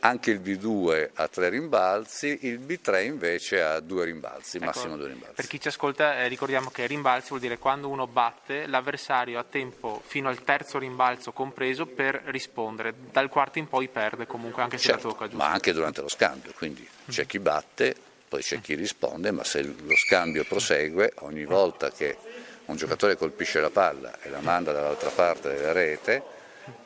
Anche 0.00 0.30
il 0.30 0.40
B2 0.40 1.10
ha 1.14 1.28
tre 1.28 1.48
rimbalzi, 1.48 2.40
il 2.42 2.60
B3 2.60 3.06
invece 3.06 3.62
ha 3.62 3.80
due 3.80 4.04
rimbalzi, 4.04 4.58
ecco, 4.58 4.66
massimo 4.66 4.96
due 4.98 5.08
rimbalzi. 5.08 5.34
Per 5.34 5.46
chi 5.46 5.58
ci 5.58 5.68
ascolta 5.68 6.18
eh, 6.18 6.28
ricordiamo 6.28 6.68
che 6.68 6.86
rimbalzi 6.86 7.28
vuol 7.28 7.40
dire 7.40 7.58
quando 7.58 7.88
uno 7.88 8.06
batte 8.06 8.66
l'avversario 8.66 9.38
ha 9.38 9.44
tempo 9.44 10.02
fino 10.04 10.28
al 10.28 10.44
terzo 10.44 10.78
rimbalzo 10.78 11.32
compreso 11.32 11.86
per 11.86 12.20
rispondere, 12.26 12.94
dal 13.10 13.30
quarto 13.30 13.58
in 13.58 13.66
poi 13.66 13.88
perde 13.88 14.26
comunque 14.26 14.62
anche 14.62 14.76
se 14.76 14.88
certo, 14.88 15.06
la 15.06 15.12
tocca 15.14 15.24
giusto. 15.24 15.42
Ma 15.42 15.50
anche 15.50 15.72
durante 15.72 16.02
lo 16.02 16.08
scambio, 16.08 16.52
quindi 16.54 16.86
c'è 17.08 17.22
uh-huh. 17.22 17.26
chi 17.26 17.38
batte 17.38 17.96
poi 18.34 18.42
c'è 18.42 18.60
chi 18.60 18.74
risponde, 18.74 19.30
ma 19.30 19.44
se 19.44 19.62
lo 19.62 19.94
scambio 19.94 20.42
prosegue, 20.42 21.12
ogni 21.20 21.44
volta 21.44 21.92
che 21.92 22.16
un 22.64 22.74
giocatore 22.74 23.16
colpisce 23.16 23.60
la 23.60 23.70
palla 23.70 24.18
e 24.22 24.28
la 24.28 24.40
manda 24.40 24.72
dall'altra 24.72 25.10
parte 25.10 25.54
della 25.54 25.70
rete, 25.70 26.20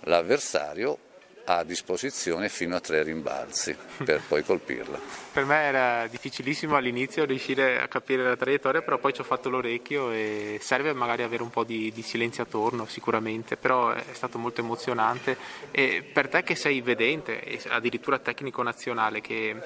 l'avversario 0.00 0.98
ha 1.46 1.56
a 1.56 1.64
disposizione 1.64 2.50
fino 2.50 2.76
a 2.76 2.80
tre 2.80 3.02
rimbalzi 3.02 3.74
per 4.04 4.20
poi 4.28 4.44
colpirla. 4.44 5.00
Per 5.32 5.46
me 5.46 5.62
era 5.62 6.06
difficilissimo 6.06 6.76
all'inizio 6.76 7.24
riuscire 7.24 7.80
a 7.80 7.88
capire 7.88 8.22
la 8.22 8.36
traiettoria, 8.36 8.82
però 8.82 8.98
poi 8.98 9.14
ci 9.14 9.22
ho 9.22 9.24
fatto 9.24 9.48
l'orecchio 9.48 10.10
e 10.10 10.58
serve 10.60 10.92
magari 10.92 11.22
avere 11.22 11.42
un 11.42 11.48
po' 11.48 11.64
di, 11.64 11.90
di 11.90 12.02
silenzio 12.02 12.42
attorno 12.42 12.84
sicuramente, 12.84 13.56
però 13.56 13.90
è 13.92 14.12
stato 14.12 14.36
molto 14.36 14.60
emozionante. 14.60 15.38
E 15.70 16.02
per 16.12 16.28
te 16.28 16.42
che 16.42 16.54
sei 16.54 16.82
vedente, 16.82 17.58
addirittura 17.68 18.18
tecnico 18.18 18.62
nazionale, 18.62 19.22
che 19.22 19.56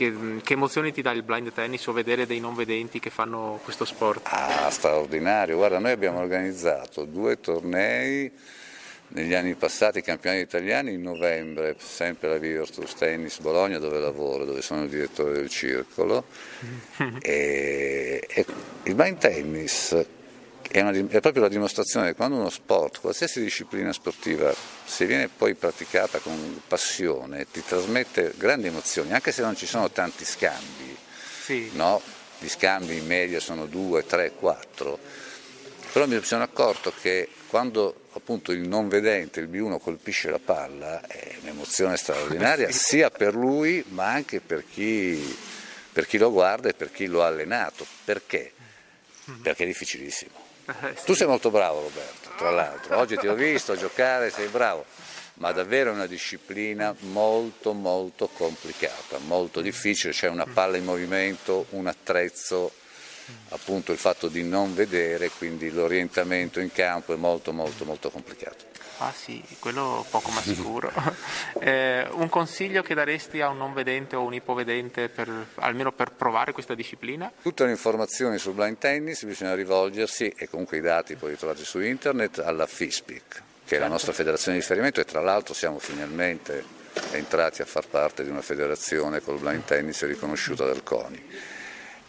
che, 0.00 0.40
che, 0.42 0.54
emozioni 0.54 0.92
ti 0.92 1.02
dà 1.02 1.10
il 1.10 1.22
blind 1.22 1.52
tennis 1.52 1.86
o 1.86 1.92
vedere 1.92 2.24
dei 2.24 2.40
non 2.40 2.54
vedenti 2.54 2.98
che 2.98 3.10
fanno 3.10 3.60
questo 3.62 3.84
sport? 3.84 4.26
Ah, 4.30 4.70
straordinario. 4.70 5.56
Guarda, 5.56 5.78
noi 5.78 5.90
abbiamo 5.90 6.20
organizzato 6.20 7.04
due 7.04 7.38
tornei 7.38 8.32
negli 9.08 9.34
anni 9.34 9.54
passati 9.56 10.00
campionati 10.00 10.40
italiani 10.40 10.94
in 10.94 11.02
novembre, 11.02 11.76
sempre 11.78 12.30
la 12.30 12.38
Virtus 12.38 12.94
Tennis 12.94 13.40
Bologna 13.40 13.78
dove 13.78 13.98
lavoro, 13.98 14.46
dove 14.46 14.62
sono 14.62 14.84
il 14.84 14.88
direttore 14.88 15.34
del 15.34 15.50
circolo. 15.50 16.24
e, 17.20 18.24
e 18.26 18.46
il 18.84 18.94
blind 18.94 19.18
tennis 19.18 20.06
è, 20.72 20.80
una, 20.80 20.92
è, 20.92 21.20
proprio 21.20 21.42
la 21.42 21.48
dimostrazione 21.48 22.08
che 22.08 22.14
quando 22.14 22.36
uno 22.36 22.48
sport, 22.48 23.00
qualsiasi 23.00 23.40
disciplina 23.40 23.92
sportiva, 23.92 24.54
se 24.84 25.04
viene 25.04 25.28
poi 25.28 25.54
praticata 25.54 26.18
con 26.18 26.62
passione, 26.66 27.46
ti 27.50 27.62
trasmette 27.64 28.34
grandi 28.36 28.68
emozioni, 28.68 29.12
anche 29.12 29.32
se 29.32 29.42
non 29.42 29.56
ci 29.56 29.66
sono 29.66 29.90
tanti 29.90 30.24
scambi. 30.24 30.96
Sì. 31.42 31.70
No? 31.74 32.00
Gli 32.38 32.48
scambi 32.48 32.96
in 32.96 33.06
media 33.06 33.40
sono 33.40 33.66
2, 33.66 34.06
3, 34.06 34.32
4. 34.38 34.98
Però 35.92 36.06
mi 36.06 36.22
sono 36.22 36.44
accorto 36.44 36.92
che 37.00 37.28
quando 37.48 38.02
appunto 38.12 38.52
il 38.52 38.60
non 38.60 38.88
vedente, 38.88 39.40
il 39.40 39.48
B1 39.48 39.80
colpisce 39.80 40.30
la 40.30 40.38
palla, 40.38 41.04
è 41.04 41.36
un'emozione 41.42 41.96
straordinaria 41.96 42.70
sia 42.72 43.10
per 43.10 43.34
lui 43.34 43.84
ma 43.88 44.06
anche 44.06 44.40
per 44.40 44.64
chi, 44.70 45.36
per 45.92 46.06
chi, 46.06 46.16
lo 46.16 46.30
guarda 46.30 46.68
e 46.68 46.74
per 46.74 46.92
chi 46.92 47.06
lo 47.06 47.24
ha 47.24 47.26
allenato. 47.26 47.84
Perché? 48.04 48.52
Mm. 49.28 49.42
Perché 49.42 49.64
è 49.64 49.66
difficilissimo. 49.66 50.39
Eh, 50.82 50.94
tu 51.04 51.14
sei 51.14 51.26
molto 51.26 51.50
bravo 51.50 51.80
Roberto, 51.80 52.30
tra 52.36 52.50
l'altro, 52.50 52.98
oggi 52.98 53.16
ti 53.16 53.26
ho 53.26 53.34
visto 53.34 53.76
giocare, 53.76 54.30
sei 54.30 54.46
bravo, 54.48 54.84
ma 55.34 55.50
davvero 55.52 55.90
è 55.90 55.94
una 55.94 56.06
disciplina 56.06 56.94
molto 57.00 57.72
molto 57.72 58.28
complicata, 58.28 59.18
molto 59.18 59.60
difficile, 59.60 60.12
c'è 60.12 60.28
una 60.28 60.46
palla 60.46 60.76
in 60.76 60.84
movimento, 60.84 61.66
un 61.70 61.86
attrezzo, 61.86 62.72
appunto 63.48 63.92
il 63.92 63.98
fatto 63.98 64.28
di 64.28 64.42
non 64.42 64.74
vedere, 64.74 65.30
quindi 65.30 65.70
l'orientamento 65.70 66.60
in 66.60 66.70
campo 66.70 67.14
è 67.14 67.16
molto 67.16 67.52
molto 67.52 67.84
molto 67.84 68.10
complicato. 68.10 68.68
Ah 69.02 69.12
sì, 69.14 69.42
quello 69.58 70.04
poco 70.10 70.30
ma 70.30 70.42
sicuro. 70.42 70.92
eh, 71.58 72.06
un 72.12 72.28
consiglio 72.28 72.82
che 72.82 72.92
daresti 72.92 73.40
a 73.40 73.48
un 73.48 73.56
non 73.56 73.72
vedente 73.72 74.14
o 74.14 74.22
un 74.22 74.34
ipovedente 74.34 75.08
per, 75.08 75.46
almeno 75.54 75.90
per 75.90 76.12
provare 76.12 76.52
questa 76.52 76.74
disciplina? 76.74 77.32
Tutte 77.40 77.64
le 77.64 77.70
informazioni 77.70 78.36
sul 78.36 78.52
blind 78.52 78.76
tennis 78.76 79.24
bisogna 79.24 79.54
rivolgersi, 79.54 80.28
e 80.36 80.50
comunque 80.50 80.76
i 80.76 80.82
dati 80.82 81.16
poi 81.16 81.30
li 81.30 81.38
trovate 81.38 81.64
su 81.64 81.80
internet, 81.80 82.40
alla 82.40 82.66
FISPIC, 82.66 83.22
che 83.28 83.42
certo. 83.64 83.74
è 83.74 83.78
la 83.78 83.88
nostra 83.88 84.12
federazione 84.12 84.58
di 84.58 84.62
riferimento 84.62 85.00
e 85.00 85.06
tra 85.06 85.22
l'altro 85.22 85.54
siamo 85.54 85.78
finalmente 85.78 86.62
entrati 87.12 87.62
a 87.62 87.64
far 87.64 87.86
parte 87.86 88.22
di 88.22 88.28
una 88.28 88.42
federazione 88.42 89.20
col 89.20 89.38
blind 89.38 89.64
tennis 89.64 90.04
riconosciuta 90.04 90.66
dal 90.66 90.82
CONI. 90.82 91.58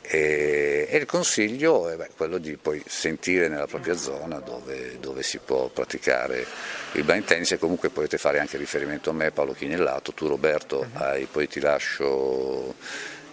E, 0.01 0.87
e 0.89 0.97
il 0.97 1.05
consiglio 1.05 1.87
è 1.87 1.95
beh, 1.95 2.09
quello 2.17 2.37
di 2.37 2.57
poi 2.57 2.83
sentire 2.85 3.47
nella 3.47 3.67
propria 3.67 3.95
zona 3.95 4.39
dove, 4.39 4.97
dove, 4.99 5.21
si 5.23 5.37
può 5.37 5.67
praticare 5.67 6.45
il 6.93 7.03
blind 7.03 7.23
tennis 7.23 7.51
e 7.51 7.59
comunque 7.59 7.89
potete 7.89 8.17
fare 8.17 8.39
anche 8.39 8.57
riferimento 8.57 9.11
a 9.11 9.13
me 9.13 9.31
Paolo 9.31 9.53
Chinellato, 9.53 10.13
tu 10.13 10.27
Roberto 10.27 10.79
mhm. 10.79 11.01
hai, 11.01 11.27
poi 11.31 11.47
ti 11.47 11.59
lascio 11.59 12.75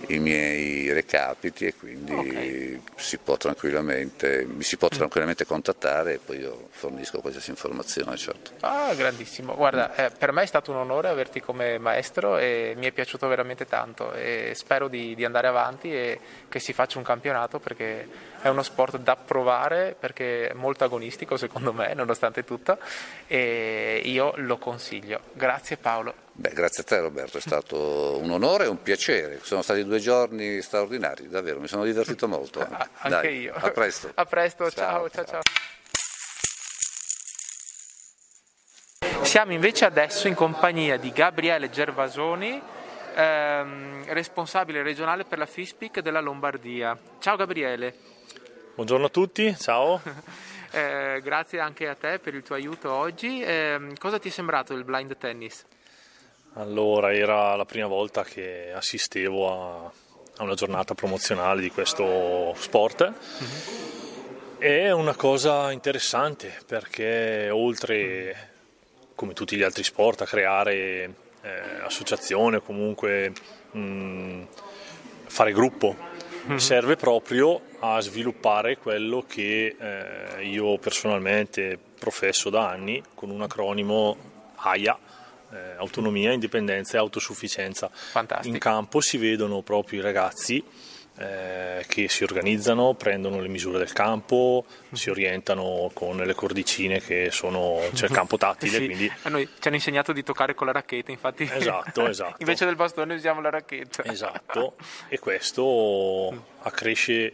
i 0.06 0.18
miei 0.18 0.92
recapiti 0.92 1.66
e 1.66 1.74
quindi 1.74 2.12
okay. 2.12 2.82
si 2.96 3.18
può 3.18 3.36
mi 3.38 4.62
si 4.62 4.76
può 4.76 4.88
tranquillamente 4.88 5.44
contattare 5.44 6.14
e 6.14 6.18
poi 6.18 6.38
io 6.38 6.68
fornisco 6.70 7.20
qualsiasi 7.20 7.50
informazione. 7.50 8.16
Certo. 8.16 8.52
Ah, 8.60 8.94
grandissimo. 8.94 9.54
Guarda, 9.54 9.94
eh, 9.94 10.10
per 10.10 10.32
me 10.32 10.42
è 10.42 10.46
stato 10.46 10.70
un 10.70 10.78
onore 10.78 11.08
averti 11.08 11.40
come 11.40 11.78
maestro 11.78 12.38
e 12.38 12.74
mi 12.76 12.86
è 12.86 12.92
piaciuto 12.92 13.26
veramente 13.26 13.66
tanto 13.66 14.12
e 14.12 14.52
spero 14.54 14.88
di, 14.88 15.14
di 15.14 15.24
andare 15.24 15.48
avanti 15.48 15.92
e 15.92 16.20
che 16.48 16.60
si 16.60 16.72
faccia 16.72 16.98
un 16.98 17.04
campionato 17.04 17.58
perché 17.58 18.08
è 18.40 18.48
uno 18.48 18.62
sport 18.62 18.98
da 18.98 19.16
provare 19.16 19.96
perché 19.98 20.50
è 20.50 20.54
molto 20.54 20.84
agonistico 20.84 21.36
secondo 21.36 21.72
me, 21.72 21.92
nonostante 21.94 22.44
tutto, 22.44 22.78
e 23.26 24.00
io 24.04 24.32
lo 24.36 24.58
consiglio. 24.58 25.20
Grazie 25.32 25.76
Paolo. 25.76 26.27
Beh, 26.40 26.50
grazie 26.50 26.84
a 26.84 26.86
te 26.86 27.00
Roberto, 27.00 27.38
è 27.38 27.40
stato 27.40 28.16
un 28.22 28.30
onore 28.30 28.66
e 28.66 28.68
un 28.68 28.80
piacere. 28.80 29.40
Sono 29.42 29.60
stati 29.60 29.84
due 29.84 29.98
giorni 29.98 30.62
straordinari, 30.62 31.28
davvero, 31.28 31.58
mi 31.58 31.66
sono 31.66 31.82
divertito 31.82 32.28
molto. 32.28 32.60
Ah, 32.60 32.88
anche 33.02 33.08
Dai, 33.08 33.40
io. 33.40 33.54
A 33.56 33.72
presto. 33.72 34.12
A 34.14 34.24
presto, 34.24 34.70
ciao, 34.70 35.10
ciao, 35.10 35.24
ciao. 35.24 35.40
ciao. 39.00 39.24
Siamo 39.24 39.52
invece 39.52 39.84
adesso 39.84 40.28
in 40.28 40.34
compagnia 40.34 40.96
di 40.96 41.10
Gabriele 41.10 41.70
Gervasoni, 41.70 42.62
ehm, 43.16 44.04
responsabile 44.12 44.84
regionale 44.84 45.24
per 45.24 45.38
la 45.38 45.46
FISPIC 45.46 45.98
della 45.98 46.20
Lombardia. 46.20 46.96
Ciao 47.18 47.34
Gabriele. 47.34 47.96
Buongiorno 48.76 49.06
a 49.06 49.10
tutti, 49.10 49.56
ciao. 49.58 50.00
eh, 50.70 51.20
grazie 51.20 51.58
anche 51.58 51.88
a 51.88 51.96
te 51.96 52.20
per 52.20 52.34
il 52.34 52.44
tuo 52.44 52.54
aiuto 52.54 52.92
oggi. 52.92 53.42
Eh, 53.42 53.90
cosa 53.98 54.20
ti 54.20 54.28
è 54.28 54.30
sembrato 54.30 54.72
il 54.74 54.84
blind 54.84 55.16
tennis? 55.16 55.66
Allora, 56.54 57.14
era 57.14 57.54
la 57.54 57.64
prima 57.64 57.86
volta 57.86 58.24
che 58.24 58.72
assistevo 58.72 59.52
a, 59.52 59.92
a 60.38 60.42
una 60.42 60.54
giornata 60.54 60.94
promozionale 60.94 61.60
di 61.60 61.70
questo 61.70 62.54
sport. 62.56 63.04
Mm-hmm. 63.04 63.86
È 64.58 64.90
una 64.90 65.14
cosa 65.14 65.70
interessante 65.70 66.52
perché 66.66 67.48
oltre, 67.50 68.50
come 69.14 69.34
tutti 69.34 69.56
gli 69.56 69.62
altri 69.62 69.84
sport, 69.84 70.22
a 70.22 70.26
creare 70.26 71.14
eh, 71.42 71.60
associazione 71.84 72.56
o 72.56 72.62
comunque 72.62 73.32
mh, 73.70 74.42
fare 75.26 75.52
gruppo, 75.52 75.94
mm-hmm. 76.48 76.56
serve 76.56 76.96
proprio 76.96 77.60
a 77.80 78.00
sviluppare 78.00 78.78
quello 78.78 79.24
che 79.28 79.76
eh, 79.78 80.44
io 80.44 80.76
personalmente 80.78 81.78
professo 81.98 82.50
da 82.50 82.68
anni 82.68 83.00
con 83.14 83.30
un 83.30 83.42
acronimo 83.42 84.16
AIA 84.56 84.98
eh, 85.52 85.74
autonomia, 85.76 86.32
indipendenza 86.32 86.96
e 86.96 87.00
autosufficienza. 87.00 87.90
Fantastico. 87.92 88.54
In 88.54 88.60
campo 88.60 89.00
si 89.00 89.16
vedono 89.16 89.62
proprio 89.62 90.00
i 90.00 90.02
ragazzi 90.02 90.62
eh, 91.18 91.84
che 91.88 92.08
si 92.08 92.22
organizzano, 92.22 92.94
prendono 92.94 93.40
le 93.40 93.48
misure 93.48 93.78
del 93.78 93.92
campo, 93.92 94.64
si 94.92 95.10
orientano 95.10 95.90
con 95.92 96.16
le 96.16 96.34
cordicine 96.34 97.00
che 97.00 97.30
sono, 97.32 97.80
c'è 97.92 98.06
il 98.06 98.12
campo 98.12 98.36
tattile. 98.36 98.70
sì, 98.78 98.84
quindi... 98.84 99.12
A 99.22 99.28
noi 99.28 99.48
ci 99.58 99.66
hanno 99.66 99.76
insegnato 99.76 100.12
di 100.12 100.22
toccare 100.22 100.54
con 100.54 100.66
la 100.66 100.72
racchetta, 100.72 101.10
infatti. 101.10 101.48
Esatto, 101.52 102.06
esatto. 102.08 102.36
Invece 102.38 102.66
del 102.66 102.76
bastone 102.76 103.14
usiamo 103.14 103.40
la 103.40 103.50
racchetta. 103.50 104.04
Esatto, 104.04 104.76
e 105.08 105.18
questo 105.18 106.44
accresce 106.60 107.32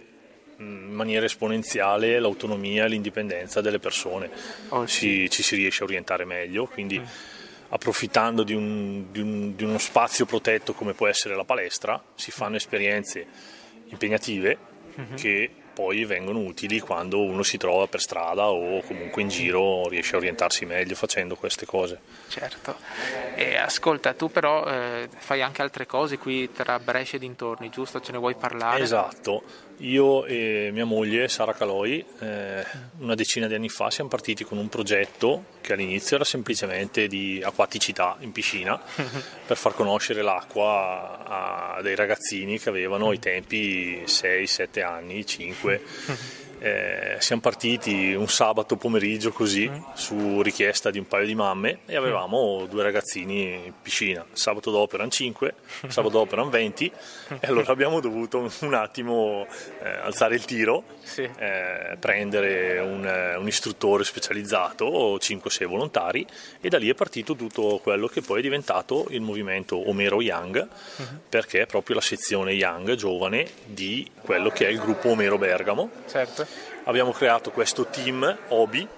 in 0.57 0.93
maniera 0.93 1.27
esponenziale 1.27 2.19
l'autonomia 2.21 2.85
e 2.85 2.89
l'indipendenza 2.89 3.61
delle 3.61 3.81
persone. 3.81 4.31
Oh, 4.69 4.87
sì. 4.87 5.29
ci, 5.29 5.31
ci, 5.31 5.43
si 5.43 5.57
riesce 5.57 5.83
a 5.83 5.85
orientare 5.85 6.25
meglio, 6.25 6.67
quindi... 6.67 6.99
Mm 6.99 7.33
approfittando 7.75 8.45
di, 8.45 8.55
un, 8.55 9.07
di, 9.11 9.21
un, 9.21 9.57
di, 9.57 9.65
uno 9.65 9.79
spazio 9.79 10.27
protetto 10.27 10.75
come 10.75 10.93
può 10.93 11.09
essere 11.09 11.35
la 11.35 11.43
palestra, 11.43 12.01
si 12.15 12.31
fanno 12.31 12.55
esperienze 12.55 13.27
impegnative 13.89 14.57
uh-huh. 14.95 15.15
che 15.15 15.51
poi 15.75 16.05
vengono 16.05 16.39
utili 16.39 16.81
quando 16.81 17.23
uno 17.23 17.43
si 17.43 17.59
trova 17.59 17.87
per 17.87 18.01
strada 18.01 18.49
o 18.49 18.81
comunque 18.83 19.23
in 19.23 19.29
giro 19.29 19.89
riesce 19.89 20.15
a 20.15 20.19
orientarsi 20.19 20.65
meglio 20.65 20.95
facendo 20.95 21.35
queste 21.35 21.67
cose. 21.67 21.99
Certo. 22.29 22.77
E 23.35 23.57
ascolta, 23.57 24.15
tu 24.15 24.31
però 24.31 24.65
eh, 24.67 25.09
fai 25.17 25.43
anche 25.43 25.63
altre 25.63 25.87
cose 25.87 26.17
qui 26.19 26.51
tra 26.53 26.79
Brescia 26.79 27.17
e 27.17 27.19
dintorni, 27.19 27.69
giusto? 27.69 28.01
Ce 28.01 28.13
ne 28.13 28.19
vuoi 28.19 28.35
parlare? 28.37 28.83
Esatto. 28.83 29.43
Io 29.79 30.25
e 30.25 30.71
mia 30.73 30.85
moglie 30.85 31.29
Sara 31.29 31.53
Caloi 31.53 32.05
eh, 32.21 32.65
una 32.99 33.17
decina 33.17 33.49
di 33.49 33.55
anni 33.55 33.69
fa 33.69 33.91
siamo 33.91 34.09
partiti 34.09 34.45
con 34.45 34.57
un 34.57 34.69
progetto 34.69 35.47
che 35.61 35.73
all'inizio 35.73 36.15
era 36.15 36.25
semplicemente 36.25 37.09
di 37.09 37.43
acquaticità 37.45 38.17
in 38.21 38.31
piscina 38.31 38.81
per 39.47 39.57
far 39.57 39.75
conoscere 39.75 40.23
l'acqua 40.23 41.25
a, 41.77 41.83
dei 41.83 41.97
ragazzini 41.97 42.61
che 42.61 42.69
avevano 42.69 43.09
ai 43.09 43.19
tempi 43.19 44.05
6-7 44.07 44.85
anni, 44.85 45.27
5 45.27 45.64
quit. 45.65 45.83
eh, 46.59 47.17
siamo 47.19 47.43
partiti 47.43 48.15
un 48.15 48.29
sabato 48.29 48.77
pomeriggio 48.77 49.31
così 49.33 49.69
mm. 49.69 49.83
su 49.95 50.43
richiesta 50.43 50.91
di 50.91 50.99
un 50.99 51.07
paio 51.07 51.27
di 51.27 51.35
mamme 51.35 51.81
e 51.87 51.97
avevamo 51.97 52.67
due 52.69 52.83
ragazzini 52.83 53.67
in 53.67 53.73
piscina. 53.81 54.25
Sabato 54.33 54.71
dopo 54.71 54.95
erano 54.95 55.11
5, 55.11 55.55
sabato 55.89 56.19
dopo 56.19 56.33
erano 56.33 56.51
20 56.51 56.93
e 57.41 57.47
allora 57.47 57.73
abbiamo 57.73 58.01
dovuto 58.01 58.51
un 58.61 58.75
attimo 58.75 59.47
eh, 59.83 59.89
alzare 59.89 60.35
il 60.35 60.45
tiro, 60.45 60.85
sì. 61.03 61.23
eh, 61.23 61.97
prendere 61.99 62.79
un, 62.81 63.37
un, 63.39 63.47
istruttore 63.47 64.05
specializzato 64.05 64.85
o 64.85 65.17
5-6 65.17 65.67
volontari 65.67 66.27
e 66.61 66.69
da 66.69 66.79
lì 66.79 66.89
è 66.89 66.95
partito 66.95 67.35
tutto 67.37 67.79
quello 67.83 68.07
che 68.09 68.21
poi 68.21 68.39
è 68.39 68.43
diventato 68.43 69.07
il 69.11 69.21
movimento 69.21 69.89
Omero 69.89 70.21
Young 70.21 70.67
uh-huh. 70.97 71.05
perché 71.29 71.63
è 71.63 71.67
proprio 71.67 71.97
la 71.97 72.03
sezione 72.03 72.53
Young 72.53 72.95
giovane 72.95 73.47
di 73.65 74.11
quello 74.21 74.51
che 74.51 74.67
è 74.67 74.71
il 74.71 74.79
gruppo 74.79 75.11
Omero 75.11 75.39
Bergamo. 75.39 75.91
Certo 76.09 76.54
abbiamo 76.85 77.13
creato 77.13 77.51
questo 77.51 77.87
team 77.87 78.37
OBI 78.49 78.89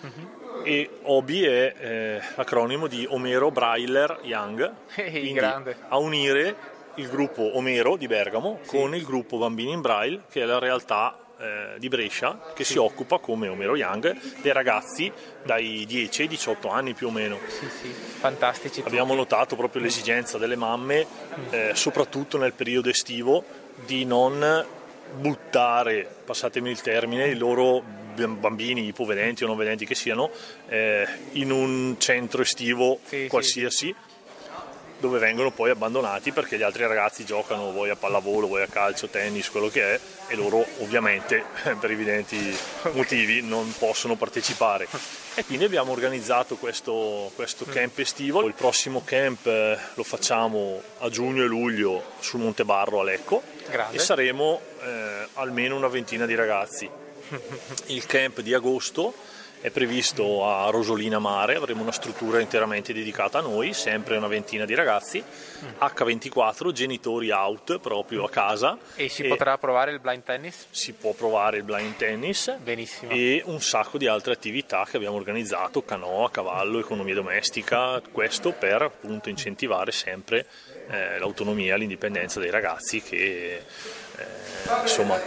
uh-huh. 0.00 0.62
e 0.62 0.90
OBI 1.02 1.44
è 1.44 1.74
eh, 1.78 2.20
l'acronimo 2.34 2.86
di 2.86 3.06
Omero 3.08 3.50
Brailer 3.50 4.20
Young, 4.22 4.72
grande. 5.34 5.76
a 5.88 5.98
unire 5.98 6.74
il 6.96 7.08
gruppo 7.08 7.56
Omero 7.56 7.96
di 7.96 8.06
Bergamo 8.06 8.60
sì. 8.62 8.76
con 8.76 8.94
il 8.94 9.04
gruppo 9.04 9.38
Bambini 9.38 9.72
in 9.72 9.80
Braille 9.80 10.22
che 10.30 10.42
è 10.42 10.44
la 10.44 10.58
realtà 10.58 11.18
eh, 11.38 11.78
di 11.78 11.88
Brescia 11.88 12.40
che 12.54 12.64
sì. 12.64 12.72
si 12.72 12.78
occupa, 12.78 13.18
come 13.18 13.48
Omero 13.48 13.76
Young, 13.76 14.40
dei 14.40 14.52
ragazzi 14.52 15.12
dai 15.44 15.84
10 15.86 16.22
ai 16.22 16.28
18 16.28 16.68
anni 16.68 16.94
più 16.94 17.08
o 17.08 17.10
meno. 17.10 17.38
Sì, 17.46 17.68
sì, 17.68 17.88
fantastici. 17.88 18.80
Abbiamo 18.80 19.08
tutti. 19.08 19.18
notato 19.18 19.56
proprio 19.56 19.82
l'esigenza 19.82 20.38
delle 20.38 20.56
mamme, 20.56 21.06
eh, 21.50 21.72
soprattutto 21.74 22.38
nel 22.38 22.54
periodo 22.54 22.88
estivo, 22.88 23.44
di 23.84 24.06
non 24.06 24.64
buttare, 25.14 26.08
passatemi 26.24 26.70
il 26.70 26.80
termine, 26.80 27.28
i 27.28 27.36
loro 27.36 27.82
bambini, 28.16 28.86
ipovedenti 28.86 29.44
o 29.44 29.46
non 29.46 29.56
vedenti 29.56 29.84
che 29.84 29.94
siano, 29.94 30.30
eh, 30.68 31.06
in 31.32 31.50
un 31.50 31.96
centro 31.98 32.42
estivo 32.42 32.98
sì, 33.04 33.26
qualsiasi. 33.28 33.76
Sì 33.76 34.05
dove 35.06 35.18
vengono 35.18 35.50
poi 35.52 35.70
abbandonati 35.70 36.32
perché 36.32 36.58
gli 36.58 36.62
altri 36.62 36.86
ragazzi 36.86 37.24
giocano 37.24 37.70
vuoi 37.70 37.90
a 37.90 37.96
pallavolo, 37.96 38.46
vuoi 38.46 38.62
a 38.62 38.66
calcio, 38.66 39.08
tennis, 39.08 39.50
quello 39.50 39.68
che 39.68 39.94
è 39.94 40.00
e 40.28 40.34
loro 40.34 40.64
ovviamente 40.78 41.44
per 41.78 41.90
evidenti 41.90 42.56
motivi 42.92 43.42
non 43.42 43.72
possono 43.78 44.16
partecipare. 44.16 44.88
E 45.34 45.44
quindi 45.44 45.64
abbiamo 45.64 45.92
organizzato 45.92 46.56
questo, 46.56 47.30
questo 47.34 47.64
camp 47.66 47.98
estivo, 47.98 48.44
il 48.46 48.54
prossimo 48.54 49.02
camp 49.04 49.46
eh, 49.46 49.78
lo 49.94 50.02
facciamo 50.02 50.82
a 50.98 51.08
giugno 51.08 51.42
e 51.42 51.46
luglio 51.46 52.02
sul 52.18 52.40
Monte 52.40 52.64
Barro 52.64 53.00
a 53.00 53.04
Lecco 53.04 53.42
Grande. 53.68 53.96
e 53.96 53.98
saremo 54.00 54.60
eh, 54.82 55.28
almeno 55.34 55.76
una 55.76 55.88
ventina 55.88 56.26
di 56.26 56.34
ragazzi. 56.34 56.88
Il 57.86 58.06
camp 58.06 58.40
di 58.40 58.54
agosto 58.54 59.14
è 59.66 59.70
previsto 59.70 60.46
a 60.46 60.70
Rosolina 60.70 61.18
Mare, 61.18 61.56
avremo 61.56 61.82
una 61.82 61.90
struttura 61.90 62.38
interamente 62.38 62.92
dedicata 62.92 63.38
a 63.38 63.40
noi, 63.40 63.72
sempre 63.72 64.16
una 64.16 64.28
ventina 64.28 64.64
di 64.64 64.76
ragazzi, 64.76 65.20
H24, 65.80 66.70
genitori 66.70 67.32
out 67.32 67.80
proprio 67.80 68.22
a 68.22 68.30
casa. 68.30 68.78
E 68.94 69.08
si 69.08 69.24
e 69.24 69.28
potrà 69.28 69.58
provare 69.58 69.90
il 69.90 69.98
blind 69.98 70.22
tennis? 70.22 70.66
Si 70.70 70.92
può 70.92 71.14
provare 71.14 71.56
il 71.56 71.64
blind 71.64 71.96
tennis. 71.96 72.56
Benissimo. 72.62 73.10
E 73.10 73.42
un 73.46 73.60
sacco 73.60 73.98
di 73.98 74.06
altre 74.06 74.34
attività 74.34 74.86
che 74.88 74.98
abbiamo 74.98 75.16
organizzato, 75.16 75.82
canoa, 75.82 76.30
cavallo, 76.30 76.78
economia 76.78 77.14
domestica, 77.14 78.00
questo 78.12 78.52
per 78.52 78.82
appunto 78.82 79.30
incentivare 79.30 79.90
sempre 79.90 80.46
eh, 80.88 81.18
l'autonomia, 81.18 81.74
l'indipendenza 81.74 82.38
dei 82.38 82.50
ragazzi 82.50 83.02
che 83.02 83.64
eh, 84.18 84.80
insomma 84.82 85.18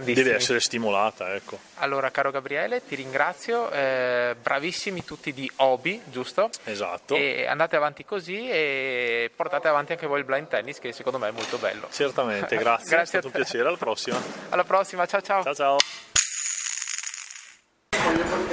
deve 0.00 0.34
essere 0.34 0.60
stimolata. 0.60 1.34
Ecco. 1.34 1.58
Allora, 1.76 2.10
caro 2.10 2.30
Gabriele, 2.30 2.84
ti 2.86 2.94
ringrazio, 2.94 3.70
eh, 3.70 4.34
bravissimi 4.40 5.04
tutti 5.04 5.32
di 5.32 5.50
hobby, 5.56 6.00
giusto? 6.06 6.50
Esatto. 6.64 7.14
E 7.14 7.46
andate 7.46 7.76
avanti 7.76 8.04
così 8.04 8.48
e 8.48 9.30
portate 9.34 9.68
avanti 9.68 9.92
anche 9.92 10.06
voi 10.06 10.20
il 10.20 10.24
blind 10.24 10.48
tennis 10.48 10.78
che 10.78 10.92
secondo 10.92 11.18
me 11.18 11.28
è 11.28 11.32
molto 11.32 11.58
bello. 11.58 11.88
Certamente, 11.90 12.56
grazie, 12.56 12.90
grazie 12.96 13.18
è 13.18 13.20
stato 13.22 13.26
un 13.26 13.32
piacere, 13.32 13.68
alla 13.68 13.76
prossima. 13.76 14.20
Alla 14.50 14.64
prossima, 14.64 15.06
ciao 15.06 15.20
ciao. 15.20 15.42
Ciao 15.42 15.54
ciao. 15.54 15.76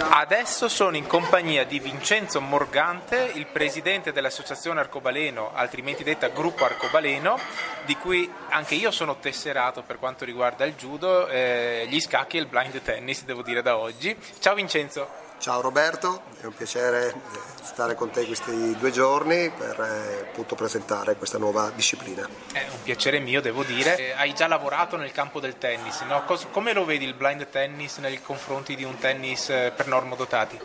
Adesso 0.09 0.67
sono 0.67 0.95
in 0.95 1.07
compagnia 1.07 1.65
di 1.65 1.79
Vincenzo 1.79 2.39
Morgante, 2.41 3.31
il 3.35 3.47
presidente 3.47 4.11
dell'associazione 4.11 4.79
Arcobaleno, 4.79 5.51
altrimenti 5.53 6.03
detta 6.03 6.27
Gruppo 6.27 6.65
Arcobaleno, 6.65 7.39
di 7.85 7.95
cui 7.95 8.31
anche 8.49 8.75
io 8.75 8.91
sono 8.91 9.17
tesserato 9.17 9.81
per 9.81 9.99
quanto 9.99 10.25
riguarda 10.25 10.65
il 10.65 10.75
judo, 10.75 11.27
eh, 11.27 11.85
gli 11.89 11.99
scacchi 11.99 12.37
e 12.37 12.41
il 12.41 12.47
blind 12.47 12.81
tennis, 12.81 13.23
devo 13.23 13.41
dire 13.41 13.61
da 13.61 13.77
oggi. 13.77 14.15
Ciao 14.39 14.53
Vincenzo. 14.53 15.22
Ciao 15.43 15.59
Roberto, 15.59 16.21
è 16.39 16.45
un 16.45 16.53
piacere 16.53 17.09
eh, 17.09 17.15
stare 17.63 17.95
con 17.95 18.09
te 18.09 18.25
questi 18.25 18.77
due 18.77 18.91
giorni 18.91 19.49
per 19.49 19.77
eh, 19.77 20.29
appunto 20.29 20.55
presentare 20.55 21.17
questa 21.17 21.37
nuova 21.37 21.69
disciplina. 21.75 22.25
È 22.53 22.65
un 22.71 22.81
piacere 22.81 23.19
mio, 23.19 23.41
devo 23.41 23.65
dire. 23.65 23.97
Eh, 23.97 24.11
hai 24.13 24.33
già 24.33 24.47
lavorato 24.47 24.95
nel 24.95 25.11
campo 25.11 25.41
del 25.41 25.57
tennis, 25.57 25.99
no? 26.03 26.23
come 26.49 26.71
lo 26.71 26.85
vedi 26.85 27.03
il 27.03 27.13
blind 27.13 27.49
tennis 27.49 27.97
nei 27.97 28.21
confronti 28.21 28.73
di 28.77 28.85
un 28.85 28.97
tennis 28.99 29.47
per 29.47 29.85
normodotati? 29.85 30.57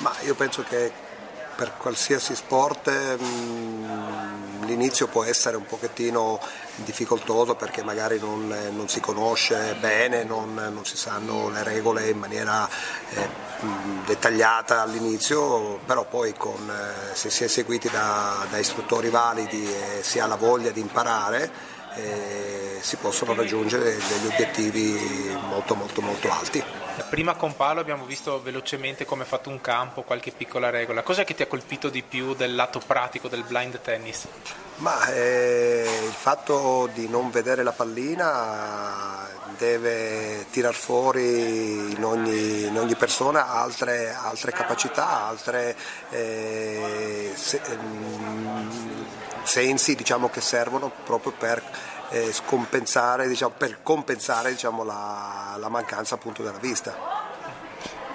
Ma 0.00 0.14
io 0.24 0.34
penso 0.34 0.64
che 0.64 0.92
per 1.56 1.78
qualsiasi 1.78 2.34
sport 2.34 2.90
mh, 3.18 4.39
mm, 4.70 4.80
l'inizio 4.80 5.06
può 5.08 5.24
essere 5.24 5.56
un 5.56 5.66
pochettino 5.66 6.40
difficoltoso 6.76 7.54
perché 7.54 7.82
magari 7.82 8.18
non, 8.18 8.54
non 8.72 8.88
si 8.88 9.00
conosce 9.00 9.76
bene, 9.78 10.24
non, 10.24 10.54
non, 10.54 10.84
si 10.84 10.96
sanno 10.96 11.50
le 11.50 11.62
regole 11.62 12.08
in 12.08 12.18
maniera 12.18 12.68
eh, 13.10 13.28
dettagliata 14.06 14.82
all'inizio, 14.82 15.80
però 15.84 16.04
poi 16.06 16.34
con, 16.34 16.70
eh, 16.70 17.14
se 17.14 17.30
si 17.30 17.44
è 17.44 17.48
seguiti 17.48 17.90
da, 17.90 18.46
da 18.50 18.58
istruttori 18.58 19.10
validi 19.10 19.66
e 19.66 20.02
si 20.02 20.18
ha 20.18 20.26
la 20.26 20.36
voglia 20.36 20.70
di 20.70 20.80
imparare, 20.80 21.50
eh, 21.94 22.78
si 22.80 22.96
possono 22.96 23.34
raggiungere 23.34 23.96
degli 23.96 24.26
obiettivi 24.32 25.36
molto 25.48 25.74
molto 25.74 26.00
molto 26.00 26.30
alti. 26.30 26.79
Prima 27.08 27.34
con 27.34 27.56
Paolo 27.56 27.80
abbiamo 27.80 28.04
visto 28.04 28.40
velocemente 28.42 29.04
come 29.04 29.24
è 29.24 29.26
fatto 29.26 29.50
un 29.50 29.60
campo, 29.60 30.02
qualche 30.02 30.30
piccola 30.30 30.70
regola. 30.70 31.02
Cos'è 31.02 31.24
che 31.24 31.34
ti 31.34 31.42
ha 31.42 31.46
colpito 31.46 31.88
di 31.88 32.02
più 32.02 32.34
del 32.34 32.54
lato 32.54 32.80
pratico 32.84 33.28
del 33.28 33.42
blind 33.42 33.80
tennis? 33.80 34.26
Ma 34.76 35.12
eh, 35.12 35.84
il 36.04 36.12
fatto 36.12 36.88
di 36.94 37.08
non 37.08 37.30
vedere 37.30 37.62
la 37.62 37.72
pallina 37.72 39.28
deve 39.58 40.46
tirar 40.50 40.72
fuori 40.72 41.92
in 41.92 42.02
ogni, 42.02 42.66
in 42.66 42.78
ogni 42.78 42.94
persona 42.94 43.48
altre, 43.48 44.14
altre, 44.14 44.52
capacità, 44.52 45.26
altre 45.26 45.76
eh, 46.10 47.32
se, 47.34 47.60
ehm, 47.62 48.70
sensi 49.42 49.94
diciamo, 49.94 50.30
che 50.30 50.40
servono 50.40 50.90
proprio 51.04 51.32
per 51.32 51.62
eh, 52.10 52.32
scompensare, 52.32 53.28
diciamo, 53.28 53.54
per 53.56 53.82
compensare 53.82 54.50
diciamo, 54.50 54.84
la, 54.84 55.56
la, 55.58 55.68
mancanza 55.68 56.16
appunto 56.16 56.42
della 56.42 56.58
vista. 56.58 56.96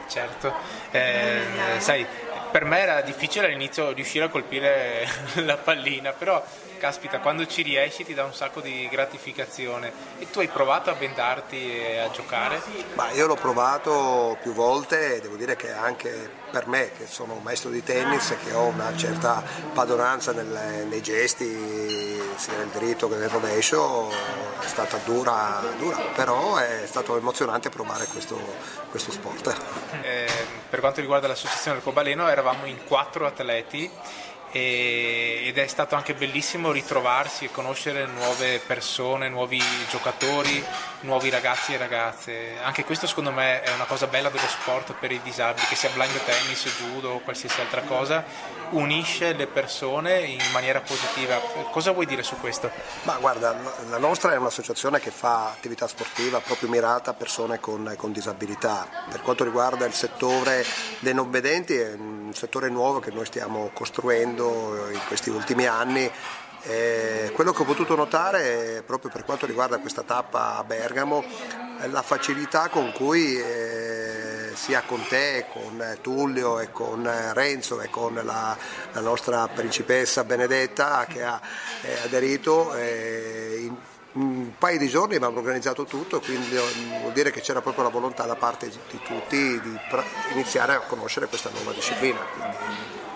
Certo, 0.08 0.54
eh, 0.92 1.42
sai, 1.80 2.06
per 2.52 2.64
me 2.66 2.80
era 2.80 3.02
difficile 3.02 3.48
all'inizio 3.48 3.92
riuscire 3.92 4.26
a 4.26 4.30
colpire 4.30 5.08
la 5.44 5.58
pallina, 5.58 6.12
però 6.12 6.44
caspita, 6.86 7.20
quando 7.20 7.48
ci 7.48 7.64
riesci 7.64 8.06
ti 8.06 8.14
dà 8.14 8.26
un 8.26 8.34
sacco 8.36 8.62
di 8.62 8.88
gratificazione. 8.92 9.92
E 10.20 10.30
tu 10.30 10.38
hai 10.38 10.48
provato 10.48 10.92
a 10.92 10.94
bendarti 10.94 11.80
e 11.80 11.98
a 11.98 12.12
giocare? 12.12 12.62
Ma 12.94 13.10
io 13.10 13.26
l'ho 13.26 13.36
provato 13.36 14.38
più 14.44 14.54
volte 14.54 15.16
e 15.16 15.20
devo 15.20 15.36
dire 15.36 15.56
che 15.56 15.72
anche 15.72 16.30
per 16.52 16.68
me, 16.68 16.92
che 16.96 17.08
sono 17.08 17.34
un 17.34 17.42
maestro 17.42 17.72
di 17.72 17.82
tennis 17.84 18.30
e 18.30 18.38
che 18.38 18.54
ho 18.54 18.66
una 18.66 18.96
certa 18.96 19.44
padronanza 19.74 20.32
nel, 20.32 20.86
nei 20.88 21.02
gesti, 21.02 22.22
sia 22.36 22.56
nel 22.58 22.68
dritto 22.68 23.10
che 23.10 23.16
nel 23.16 23.30
rovescio, 23.30 24.12
è 24.12 24.68
stata 24.68 24.98
dura, 25.04 25.64
dura 25.80 25.98
però 26.14 26.58
è 26.58 26.84
stato 26.86 27.18
emozionante 27.18 27.70
provare 27.70 28.06
questo, 28.06 28.40
questo 28.92 29.12
sport. 29.12 29.56
Eh, 30.04 30.30
per 30.70 30.82
quanto 30.82 31.02
riguarda 31.02 31.28
l'associazione 31.28 31.78
Arcobaleno 31.78 32.28
eravamo 32.30 32.66
in 32.66 32.86
quattro 32.86 33.26
atleti 33.26 33.90
ed 34.58 35.58
è 35.58 35.68
stato 35.68 35.96
anche 35.96 36.14
bellissimo 36.14 36.72
ritrovarsi 36.72 37.44
e 37.44 37.52
conoscere 37.52 38.06
nuove 38.06 38.62
persone, 38.66 39.28
nuovi 39.28 39.62
giocatori, 39.90 40.64
nuovi 41.02 41.30
ragazzi 41.30 41.74
e 41.74 41.78
ragazze. 41.78 42.58
Anche 42.64 42.86
questo 42.86 43.06
secondo 43.06 43.32
me 43.32 43.62
è 43.62 43.74
una 43.74 43.84
cosa 43.84 44.08
bella 44.08 44.30
dello 44.30 44.48
sport 44.48 44.94
per 44.94 45.12
i 45.12 45.20
disabili, 45.22 45.68
che 45.68 45.76
sia 45.76 45.90
blind 45.90 46.18
tennis, 46.24 46.66
judo 46.78 47.10
o 47.10 47.20
qualsiasi 47.20 47.60
altra 47.60 47.82
cosa, 47.82 48.24
unisce 48.70 49.34
le 49.34 49.48
persone 49.48 50.20
in 50.22 50.40
maniera 50.54 50.80
positiva. 50.80 51.36
Cosa 51.70 51.92
vuoi 51.92 52.06
dire 52.06 52.24
su 52.24 52.40
questo? 52.40 52.72
Ma 53.04 53.18
guarda, 53.18 53.58
la 53.90 53.98
nostra 53.98 54.32
è 54.32 54.38
un'associazione 54.38 55.02
che 55.02 55.12
fa 55.12 55.48
attività 55.48 55.86
sportiva 55.86 56.40
proprio 56.40 56.70
mirata 56.70 57.12
a 57.12 57.14
persone 57.14 57.60
con, 57.60 57.94
con 57.98 58.14
disabilità. 58.14 58.88
Per 59.10 59.22
quanto 59.22 59.44
riguarda 59.44 59.86
il 59.86 59.94
settore 59.94 60.66
dei 61.00 61.14
non 61.14 61.30
vedenti 61.30 61.76
è 61.76 61.92
un 61.92 62.15
settore 62.36 62.70
nuovo 62.70 63.00
che 63.00 63.12
noi 63.12 63.26
stiamo 63.26 63.72
costruendo 63.74 64.90
in 64.92 65.02
questi 65.08 65.30
ultimi 65.30 65.66
anni. 65.66 66.10
Eh, 66.68 67.32
quello 67.34 67.54
che 67.54 67.62
ho 67.62 67.66
potuto 67.66 67.96
notare 67.96 68.84
proprio 68.86 69.12
per 69.12 69.24
quanto 69.24 69.46
riguarda 69.46 69.78
questa 69.78 70.02
tappa 70.02 70.58
a 70.58 70.64
Bergamo 70.64 71.24
è 71.80 71.86
la 71.88 72.02
facilità 72.02 72.70
con 72.70 72.92
cui 72.92 73.40
eh, 73.40 74.52
sia 74.56 74.82
con 74.82 75.06
te, 75.08 75.46
con 75.52 75.98
Tullio 76.02 76.60
e 76.60 76.72
con 76.72 77.08
Renzo 77.34 77.82
e 77.82 77.90
con 77.90 78.16
la, 78.16 78.58
la 78.94 79.02
nostra 79.02 79.48
principessa 79.48 80.24
Benedetta 80.24 81.06
che 81.08 81.24
ha 81.24 81.40
eh, 81.82 82.00
aderito 82.04 82.74
eh, 82.74 83.58
in, 83.60 83.76
un 84.16 84.52
paio 84.58 84.78
di 84.78 84.88
giorni 84.88 85.16
abbiamo 85.16 85.38
organizzato 85.38 85.84
tutto, 85.86 86.20
quindi 86.20 86.56
vuol 87.00 87.12
dire 87.12 87.32
che 87.32 87.42
c'era 87.42 87.62
proprio 87.62 87.84
la 87.84 87.90
volontà 87.90 88.24
da 88.24 88.36
parte 88.36 88.70
di 88.70 89.00
tutti 89.04 89.60
di 89.60 89.80
iniziare 90.34 90.74
a 90.74 90.80
conoscere 90.80 91.28
questa 91.28 91.50
nuova 91.50 91.74
disciplina. 91.74 92.20
Quindi 92.20 92.58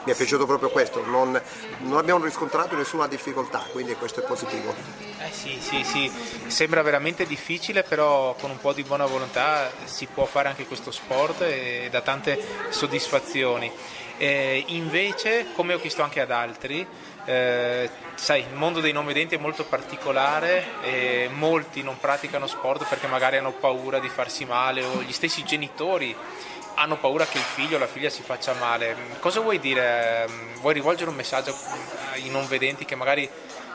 mi 0.03 0.13
è 0.13 0.15
piaciuto 0.15 0.45
proprio 0.45 0.69
questo, 0.69 1.05
non, 1.05 1.39
non 1.79 1.97
abbiamo 1.97 2.23
riscontrato 2.23 2.75
nessuna 2.75 3.07
difficoltà, 3.07 3.65
quindi 3.71 3.93
questo 3.95 4.21
è 4.21 4.23
positivo. 4.23 4.73
Eh 5.19 5.31
sì, 5.31 5.57
sì, 5.61 5.83
sì, 5.83 6.11
sembra 6.47 6.81
veramente 6.81 7.25
difficile, 7.25 7.83
però 7.83 8.33
con 8.39 8.49
un 8.49 8.59
po' 8.59 8.73
di 8.73 8.83
buona 8.83 9.05
volontà 9.05 9.69
si 9.85 10.07
può 10.07 10.25
fare 10.25 10.47
anche 10.47 10.65
questo 10.65 10.91
sport 10.91 11.41
e 11.41 11.87
dà 11.91 12.01
tante 12.01 12.41
soddisfazioni. 12.69 13.71
Eh, 14.17 14.63
invece, 14.67 15.47
come 15.53 15.73
ho 15.73 15.79
chiesto 15.79 16.01
anche 16.01 16.19
ad 16.19 16.31
altri, 16.31 16.85
eh, 17.25 17.89
sai, 18.15 18.41
il 18.41 18.55
mondo 18.55 18.79
dei 18.79 18.91
non 18.91 19.05
vedenti 19.05 19.35
è 19.35 19.37
molto 19.37 19.65
particolare 19.65 20.81
e 20.81 21.29
molti 21.31 21.83
non 21.83 21.97
praticano 21.99 22.47
sport 22.47 22.87
perché 22.87 23.07
magari 23.07 23.37
hanno 23.37 23.51
paura 23.51 23.99
di 23.99 24.09
farsi 24.09 24.45
male 24.45 24.83
o 24.83 25.01
gli 25.01 25.11
stessi 25.13 25.43
genitori 25.43 26.15
hanno 26.75 26.97
paura 26.97 27.25
che 27.25 27.37
il 27.37 27.43
figlio 27.43 27.75
o 27.75 27.79
la 27.79 27.87
figlia 27.87 28.09
si 28.09 28.21
faccia 28.21 28.53
male. 28.53 28.95
Cosa 29.19 29.41
vuoi 29.41 29.59
dire? 29.59 30.27
Vuoi 30.61 30.73
rivolgere 30.73 31.09
un 31.09 31.15
messaggio 31.17 31.53
ai 32.11 32.29
non 32.29 32.47
vedenti 32.47 32.85
che 32.85 32.95
magari 32.95 33.29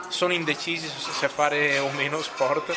sono 0.07 0.33
indecisi 0.33 0.87
se 0.87 1.29
fare 1.29 1.77
o 1.77 1.89
meno 1.91 2.21
sport? 2.21 2.75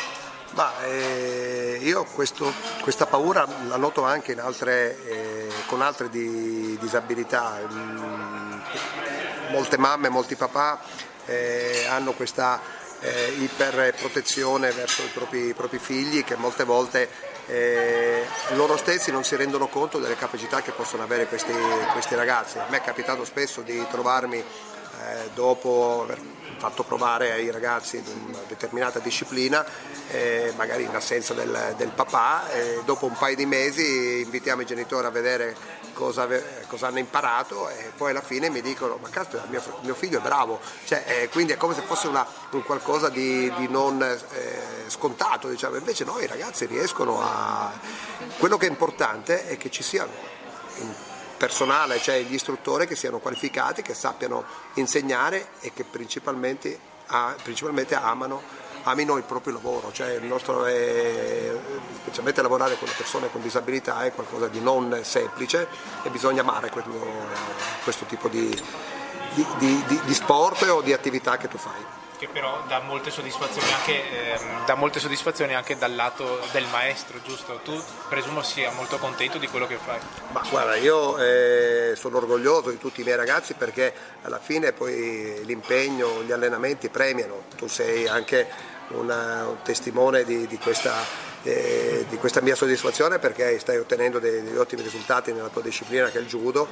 Ma, 0.51 0.71
eh, 0.83 1.79
io 1.81 2.05
questo, 2.05 2.51
questa 2.81 3.05
paura 3.05 3.47
la 3.67 3.77
noto 3.77 4.03
anche 4.03 4.35
altre, 4.39 4.97
eh, 5.05 5.47
con 5.67 5.81
altre 5.81 6.09
di, 6.09 6.77
disabilità. 6.79 7.59
Molte 9.49 9.77
mamme, 9.77 10.09
molti 10.09 10.35
papà 10.35 10.79
eh, 11.25 11.85
hanno 11.89 12.13
questa 12.13 12.61
eh, 13.01 13.35
iperprotezione 13.39 14.71
verso 14.71 15.01
i 15.01 15.09
propri, 15.13 15.47
i 15.47 15.53
propri, 15.53 15.79
figli 15.79 16.23
che 16.23 16.35
molte 16.35 16.63
volte 16.63 17.09
eh, 17.47 18.25
loro 18.51 18.77
stessi 18.77 19.11
non 19.11 19.23
si 19.23 19.35
rendono 19.35 19.67
conto 19.67 19.97
delle 19.97 20.15
capacità 20.15 20.61
che 20.61 20.71
possono 20.71 21.01
avere 21.01 21.25
questi, 21.25 21.53
questi 21.93 22.13
ragazzi. 22.15 22.59
A 22.59 22.67
me 22.69 22.77
è 22.77 22.81
capitato 22.81 23.25
spesso 23.25 23.61
di 23.61 23.83
trovarmi 23.89 24.37
eh, 24.37 25.29
dopo 25.33 26.01
aver 26.03 26.19
fatto 26.57 26.83
provare 26.83 27.31
ai 27.31 27.49
ragazzi 27.51 28.03
una 28.27 28.39
determinata 28.47 28.99
disciplina, 28.99 29.65
eh, 30.11 30.53
magari 30.57 30.83
in 30.83 30.93
assenza 30.93 31.33
del, 31.33 31.73
del 31.77 31.89
papà, 31.89 32.51
e 32.51 32.81
dopo 32.85 33.05
un 33.05 33.17
paio 33.17 33.35
di 33.35 33.45
mesi 33.45 34.21
invitiamo 34.21 34.61
i 34.61 34.65
genitori 34.65 35.07
a 35.07 35.09
vedere 35.09 35.55
cosa, 35.93 36.27
cosa, 36.67 36.87
hanno 36.87 36.99
imparato 36.99 37.69
e 37.69 37.91
poi 37.95 38.11
alla 38.11 38.21
fine 38.21 38.49
mi 38.49 38.61
dicono 38.61 38.97
ma 39.01 39.09
caspita 39.09 39.45
mio, 39.49 39.61
mio 39.81 39.95
figlio 39.95 40.19
è 40.19 40.21
bravo, 40.21 40.59
cioè, 40.85 41.03
eh, 41.05 41.29
quindi 41.29 41.53
è 41.53 41.57
come 41.57 41.73
se 41.73 41.81
fosse 41.81 42.07
una, 42.07 42.25
un 42.51 42.63
qualcosa 42.63 43.09
di, 43.09 43.51
di 43.57 43.67
non 43.67 44.01
eh, 44.01 44.59
scontato, 44.87 45.49
diciamo. 45.49 45.75
invece 45.75 46.03
no, 46.03 46.19
i 46.19 46.27
ragazzi 46.27 46.65
riescono 46.65 47.21
a... 47.21 47.71
Quello 48.37 48.57
che 48.57 48.67
è 48.67 48.69
importante 48.69 49.47
è 49.47 49.57
che 49.57 49.69
ci 49.69 49.83
siano 49.83 50.11
personale, 51.37 51.99
cioè 51.99 52.21
gli 52.21 52.33
istruttori 52.33 52.85
che 52.85 52.95
siano 52.95 53.19
qualificati, 53.19 53.81
che 53.81 53.93
sappiano 53.93 54.43
insegnare 54.73 55.51
e 55.61 55.71
che 55.73 55.85
principalmente, 55.85 56.77
principalmente 57.41 57.95
amano, 57.95 58.41
amino 58.89 59.17
il 59.17 59.23
proprio 59.23 59.53
lavoro, 59.53 59.91
cioè 59.91 60.13
il 60.13 60.25
nostro 60.25 60.65
è, 60.65 61.51
specialmente 62.01 62.41
lavorare 62.41 62.77
con 62.77 62.87
le 62.87 62.93
persone 62.95 63.29
con 63.31 63.41
disabilità 63.41 64.03
è 64.03 64.13
qualcosa 64.13 64.47
di 64.47 64.59
non 64.59 64.99
semplice 65.03 65.67
e 66.03 66.09
bisogna 66.09 66.41
amare 66.41 66.69
quello, 66.69 67.27
questo 67.83 68.05
tipo 68.05 68.27
di, 68.27 68.49
di, 69.33 69.83
di, 69.87 70.01
di 70.03 70.13
sport 70.13 70.63
o 70.63 70.81
di 70.81 70.93
attività 70.93 71.37
che 71.37 71.47
tu 71.47 71.57
fai 71.57 71.97
che 72.19 72.27
però 72.27 72.63
dà 72.67 72.81
molte 72.81 73.11
soddisfazioni 73.11 73.71
anche, 73.71 73.93
eh, 73.93 74.39
dà 74.65 74.75
molte 74.75 74.99
soddisfazioni 74.99 75.55
anche 75.55 75.77
dal 75.77 75.95
lato 75.95 76.41
del 76.51 76.65
maestro, 76.69 77.17
giusto? 77.23 77.61
Tu 77.63 77.81
presumo 78.09 78.43
sia 78.43 78.71
molto 78.71 78.97
contento 78.97 79.37
di 79.37 79.47
quello 79.47 79.65
che 79.65 79.77
fai. 79.77 79.99
Ma 80.33 80.43
guarda, 80.49 80.75
io 80.75 81.17
eh, 81.17 81.93
sono 81.95 82.17
orgoglioso 82.17 82.71
di 82.71 82.77
tutti 82.77 82.99
i 82.99 83.03
miei 83.05 83.15
ragazzi 83.15 83.53
perché 83.53 83.93
alla 84.23 84.37
fine 84.39 84.73
poi 84.73 85.45
l'impegno, 85.45 86.21
gli 86.23 86.33
allenamenti 86.33 86.89
premiano, 86.89 87.43
tu 87.55 87.67
sei 87.67 88.05
anche 88.05 88.47
una, 88.89 89.47
un 89.47 89.61
testimone 89.63 90.23
di, 90.23 90.47
di, 90.47 90.57
questa, 90.57 90.93
eh, 91.43 92.05
di, 92.09 92.17
questa, 92.17 92.41
mia 92.41 92.55
soddisfazione 92.55 93.19
perché 93.19 93.59
stai 93.59 93.77
ottenendo 93.77 94.19
degli 94.19 94.55
ottimi 94.55 94.81
risultati 94.81 95.31
nella 95.31 95.49
tua 95.49 95.61
disciplina 95.61 96.09
che 96.09 96.17
è 96.17 96.21
il 96.21 96.27
judo. 96.27 96.67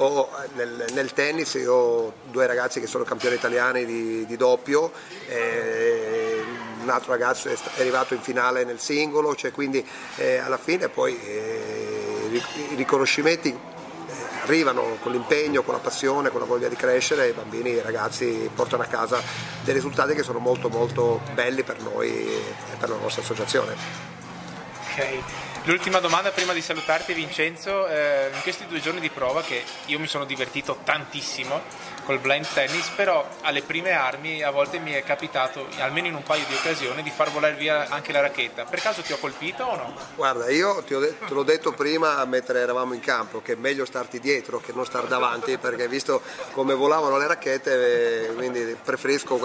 Ho, 0.00 0.28
nel, 0.54 0.84
nel, 0.92 1.12
tennis 1.12 1.54
io 1.54 1.74
ho 1.74 2.12
due 2.30 2.46
ragazzi 2.46 2.78
che 2.78 2.86
sono 2.86 3.02
campioni 3.02 3.34
italiani 3.34 3.84
di, 3.84 4.24
di 4.26 4.36
doppio, 4.36 4.92
eh, 5.26 6.40
un 6.82 6.88
altro 6.88 7.10
ragazzo 7.10 7.48
è, 7.48 7.56
arrivato 7.78 8.14
in 8.14 8.20
finale 8.20 8.62
nel 8.64 8.78
singolo, 8.78 9.34
cioè 9.34 9.50
quindi 9.50 9.84
eh, 10.16 10.36
alla 10.36 10.56
fine 10.56 10.88
poi 10.88 11.18
eh, 11.20 12.42
i 12.70 12.74
riconoscimenti 12.76 13.67
arrivano 14.48 14.96
con 15.00 15.12
l'impegno, 15.12 15.62
con 15.62 15.74
la 15.74 15.80
passione, 15.80 16.30
con 16.30 16.40
la 16.40 16.46
voglia 16.46 16.68
di 16.68 16.74
crescere 16.74 17.26
e 17.26 17.28
i 17.28 17.32
bambini, 17.32 17.70
i 17.70 17.82
ragazzi 17.82 18.50
portano 18.54 18.82
a 18.82 18.86
casa 18.86 19.22
dei 19.62 19.74
risultati 19.74 20.14
che 20.14 20.22
sono 20.22 20.38
molto 20.38 20.70
molto 20.70 21.20
belli 21.34 21.62
per 21.62 21.80
noi 21.80 22.08
e 22.10 22.42
per 22.78 22.88
la 22.88 22.96
nostra 22.96 23.22
associazione. 23.22 23.76
Okay. 24.92 25.22
L'ultima 25.64 26.00
domanda 26.00 26.30
prima 26.30 26.54
di 26.54 26.62
salutarti 26.62 27.12
Vincenzo, 27.12 27.86
eh, 27.88 28.30
in 28.32 28.40
questi 28.40 28.66
due 28.66 28.80
giorni 28.80 29.00
di 29.00 29.10
prova 29.10 29.42
che 29.42 29.62
io 29.86 29.98
mi 29.98 30.06
sono 30.06 30.24
divertito 30.24 30.78
tantissimo 30.82 31.60
col 32.08 32.20
blind 32.20 32.46
tennis, 32.54 32.88
però 32.96 33.28
alle 33.42 33.60
prime 33.60 33.92
armi 33.92 34.42
a 34.42 34.50
volte 34.50 34.78
mi 34.78 34.92
è 34.92 35.02
capitato, 35.02 35.66
almeno 35.78 36.06
in 36.06 36.14
un 36.14 36.22
paio 36.22 36.46
di 36.48 36.54
occasioni, 36.54 37.02
di 37.02 37.10
far 37.10 37.30
volare 37.30 37.52
via 37.52 37.86
anche 37.90 38.12
la 38.12 38.20
racchetta. 38.20 38.64
Per 38.64 38.80
caso 38.80 39.02
ti 39.02 39.12
ho 39.12 39.18
colpito 39.18 39.64
o 39.64 39.76
no? 39.76 39.94
Guarda, 40.14 40.48
io 40.48 40.82
detto, 40.86 41.26
te 41.26 41.34
l'ho 41.34 41.42
detto 41.42 41.72
prima 41.72 42.24
mentre 42.24 42.60
eravamo 42.60 42.94
in 42.94 43.00
campo 43.00 43.42
che 43.42 43.52
è 43.52 43.56
meglio 43.56 43.84
starti 43.84 44.20
dietro 44.20 44.58
che 44.58 44.72
non 44.72 44.86
star 44.86 45.04
davanti 45.04 45.58
perché 45.58 45.86
visto 45.86 46.22
come 46.52 46.72
volavano 46.72 47.18
le 47.18 47.26
racchette, 47.26 48.28
eh, 48.28 48.34
quindi 48.34 48.74
preferisco 48.82 49.38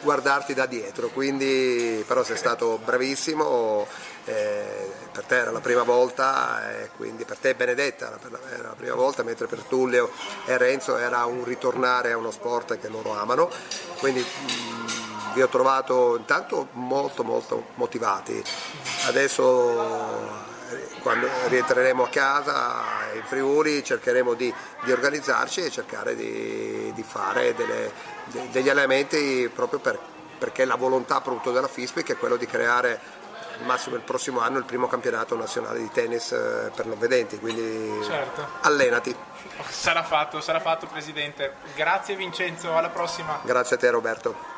guardarti 0.00 0.54
da 0.54 0.66
dietro, 0.66 1.10
quindi 1.10 2.02
però 2.04 2.24
sei 2.24 2.36
stato 2.36 2.80
bravissimo 2.84 3.86
eh, 4.24 4.90
per 5.12 5.24
te 5.24 5.36
era 5.36 5.50
la 5.50 5.60
prima 5.60 5.84
volta 5.84 6.70
e 6.80 6.90
quindi 6.96 7.24
per 7.24 7.38
te 7.38 7.54
Benedetta 7.54 8.06
era 8.08 8.18
la 8.28 8.38
prima 8.78 8.94
volta, 8.94 9.22
mentre 9.22 9.46
per 9.46 9.62
Tullio 9.62 10.10
e 10.46 10.56
Renzo 10.56 10.96
era 10.96 11.24
un 11.26 11.44
ritornare 11.44 12.12
a 12.12 12.16
uno 12.16 12.30
sport 12.30 12.78
che 12.78 12.88
loro 12.88 13.12
amano, 13.12 13.50
quindi 13.98 14.20
mh, 14.20 14.52
mm, 14.52 15.34
vi 15.34 15.42
ho 15.42 15.48
trovato 15.48 16.16
intanto 16.16 16.68
molto 16.72 17.24
molto 17.24 17.66
motivati, 17.74 18.42
adesso 19.06 20.46
quando 21.02 21.28
rientreremo 21.48 22.04
a 22.04 22.08
casa 22.08 22.82
in 23.14 23.22
Friuli 23.24 23.82
cercheremo 23.82 24.34
di, 24.34 24.52
di 24.84 24.92
organizzarci 24.92 25.62
e 25.62 25.70
cercare 25.70 26.14
di, 26.14 26.92
di 26.94 27.02
fare 27.02 27.54
delle, 27.54 27.90
de, 28.24 28.48
degli 28.50 28.68
allenamenti 28.68 29.50
proprio 29.52 29.78
per, 29.78 29.98
perché 30.38 30.64
la 30.64 30.76
volontà 30.76 31.16
appunto 31.16 31.50
della 31.50 31.68
FISPIC 31.68 32.12
è 32.12 32.16
quello 32.16 32.36
di 32.36 32.46
creare 32.46 33.00
massimo 33.64 33.96
il 33.96 34.02
prossimo 34.02 34.40
anno 34.40 34.58
il 34.58 34.64
primo 34.64 34.86
campionato 34.86 35.36
nazionale 35.36 35.78
di 35.78 35.90
tennis 35.90 36.32
eh, 36.32 36.70
per 36.74 36.86
non 36.86 36.98
vedenti, 36.98 37.38
quindi 37.38 38.04
certo. 38.04 38.46
allenati. 38.62 39.14
Sarà 39.68 40.02
fatto, 40.02 40.40
sarà 40.40 40.60
fatto 40.60 40.86
Presidente. 40.86 41.54
Grazie 41.74 42.16
Vincenzo, 42.16 42.76
alla 42.76 42.90
prossima. 42.90 43.40
Grazie 43.42 43.76
a 43.76 43.78
te 43.78 43.90
Roberto. 43.90 44.56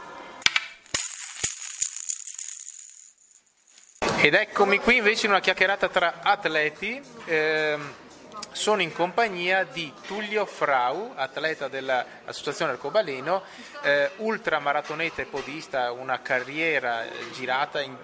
Ed 4.22 4.34
eccomi 4.34 4.78
qui 4.78 4.96
invece 4.96 5.24
in 5.24 5.32
una 5.32 5.40
chiacchierata 5.40 5.88
tra 5.88 6.20
atleti. 6.22 7.02
Eh, 7.24 7.78
sono 8.52 8.82
in 8.82 8.92
compagnia 8.92 9.64
di 9.64 9.92
Tullio 10.06 10.44
Frau, 10.44 11.12
atleta 11.14 11.68
dell'Associazione 11.68 12.72
Arcobaleno, 12.72 13.42
eh, 13.82 14.10
ultramaratoneta 14.16 15.22
e 15.22 15.26
podista, 15.26 15.92
una 15.92 16.20
carriera 16.20 17.04
girata 17.32 17.80
in, 17.80 17.96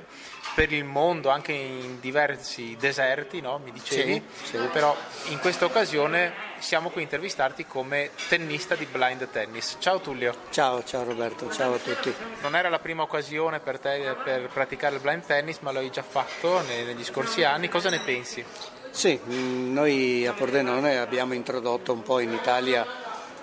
per 0.56 0.72
il 0.72 0.84
mondo 0.84 1.28
anche 1.28 1.52
in 1.52 2.00
diversi 2.00 2.78
deserti, 2.80 3.42
no? 3.42 3.60
mi 3.62 3.72
dicevi, 3.72 4.22
sì, 4.42 4.56
sì. 4.56 4.68
però 4.72 4.96
in 5.28 5.38
questa 5.38 5.66
occasione 5.66 6.32
siamo 6.60 6.88
qui 6.88 7.02
a 7.02 7.04
intervistarti 7.04 7.66
come 7.66 8.12
tennista 8.30 8.74
di 8.74 8.86
blind 8.86 9.28
tennis. 9.28 9.76
Ciao 9.80 10.00
Tullio. 10.00 10.34
Ciao, 10.48 10.82
ciao 10.82 11.04
Roberto, 11.04 11.52
ciao 11.52 11.74
a 11.74 11.76
tutti. 11.76 12.10
Non 12.40 12.56
era 12.56 12.70
la 12.70 12.78
prima 12.78 13.02
occasione 13.02 13.60
per 13.60 13.78
te 13.78 14.16
per 14.24 14.48
praticare 14.48 14.94
il 14.94 15.02
blind 15.02 15.26
tennis, 15.26 15.58
ma 15.58 15.72
lo 15.72 15.80
hai 15.80 15.90
già 15.90 16.02
fatto 16.02 16.62
negli 16.62 17.04
scorsi 17.04 17.44
anni, 17.44 17.68
cosa 17.68 17.90
ne 17.90 17.98
pensi? 17.98 18.42
Sì, 18.88 19.20
mm, 19.22 19.74
noi 19.74 20.26
a 20.26 20.32
Pordenone 20.32 20.96
abbiamo 20.96 21.34
introdotto 21.34 21.92
un 21.92 22.00
po' 22.00 22.18
in 22.18 22.32
Italia 22.32 22.86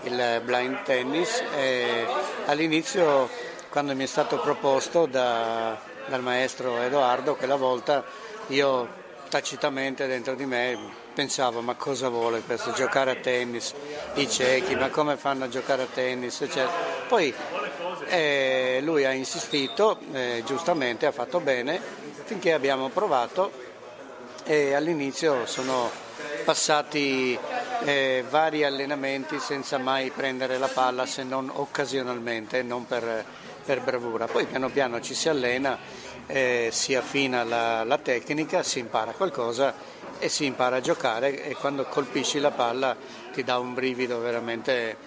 il 0.02 0.42
blind 0.44 0.82
tennis 0.82 1.44
e 1.56 2.08
all'inizio 2.48 3.30
quando 3.70 3.94
mi 3.94 4.04
è 4.04 4.08
stato 4.08 4.40
proposto 4.40 5.06
da, 5.06 5.80
dal 6.08 6.22
maestro 6.22 6.82
Edoardo 6.82 7.36
quella 7.36 7.56
volta 7.56 8.04
io 8.48 9.02
tacitamente 9.30 10.08
dentro 10.08 10.36
di 10.36 10.46
me 10.46 10.78
pensavo 11.14 11.62
ma 11.62 11.76
cosa 11.76 12.10
vuole 12.10 12.42
questo 12.42 12.72
giocare 12.72 13.12
a 13.12 13.16
tennis 13.16 13.74
i 14.16 14.30
ciechi 14.30 14.76
ma 14.76 14.90
come 14.90 15.18
fanno 15.18 15.46
a 15.46 15.50
giocare 15.50 15.84
a 15.84 15.88
tennis 15.92 16.42
eccetera. 16.42 16.72
poi 17.08 17.34
eh, 18.08 18.80
lui 18.84 19.06
ha 19.06 19.12
insistito 19.12 20.00
eh, 20.12 20.44
giustamente 20.46 21.06
ha 21.06 21.12
fatto 21.12 21.40
bene 21.40 21.80
finché 22.24 22.54
abbiamo 22.54 22.90
provato 22.90 23.52
e 24.46 24.74
all'inizio 24.74 25.46
sono 25.46 25.90
passati 26.44 27.38
eh, 27.86 28.24
vari 28.30 28.64
allenamenti 28.64 29.40
senza 29.40 29.78
mai 29.78 30.10
prendere 30.10 30.58
la 30.58 30.68
palla 30.68 31.06
se 31.06 31.24
non 31.24 31.50
occasionalmente, 31.54 32.62
non 32.62 32.86
per, 32.86 33.26
per 33.64 33.82
bravura. 33.82 34.28
Poi 34.28 34.46
piano 34.46 34.70
piano 34.70 35.02
ci 35.02 35.14
si 35.14 35.30
allena, 35.30 35.78
eh, 36.28 36.70
si 36.72 36.96
affina 36.96 37.44
la, 37.44 37.84
la 37.84 37.98
tecnica, 37.98 38.64
si 38.64 38.80
impara 38.80 39.12
qualcosa 39.12 39.74
e 40.20 40.30
si 40.30 40.46
impara 40.46 40.78
a 40.78 40.82
giocare 40.82 41.44
e 41.44 41.56
quando 41.56 41.84
colpisci 41.86 42.40
la 42.40 42.52
palla 42.52 42.96
ti 43.34 43.44
dà 43.44 43.58
un 43.58 43.74
brivido 43.74 44.20
veramente 44.20 44.98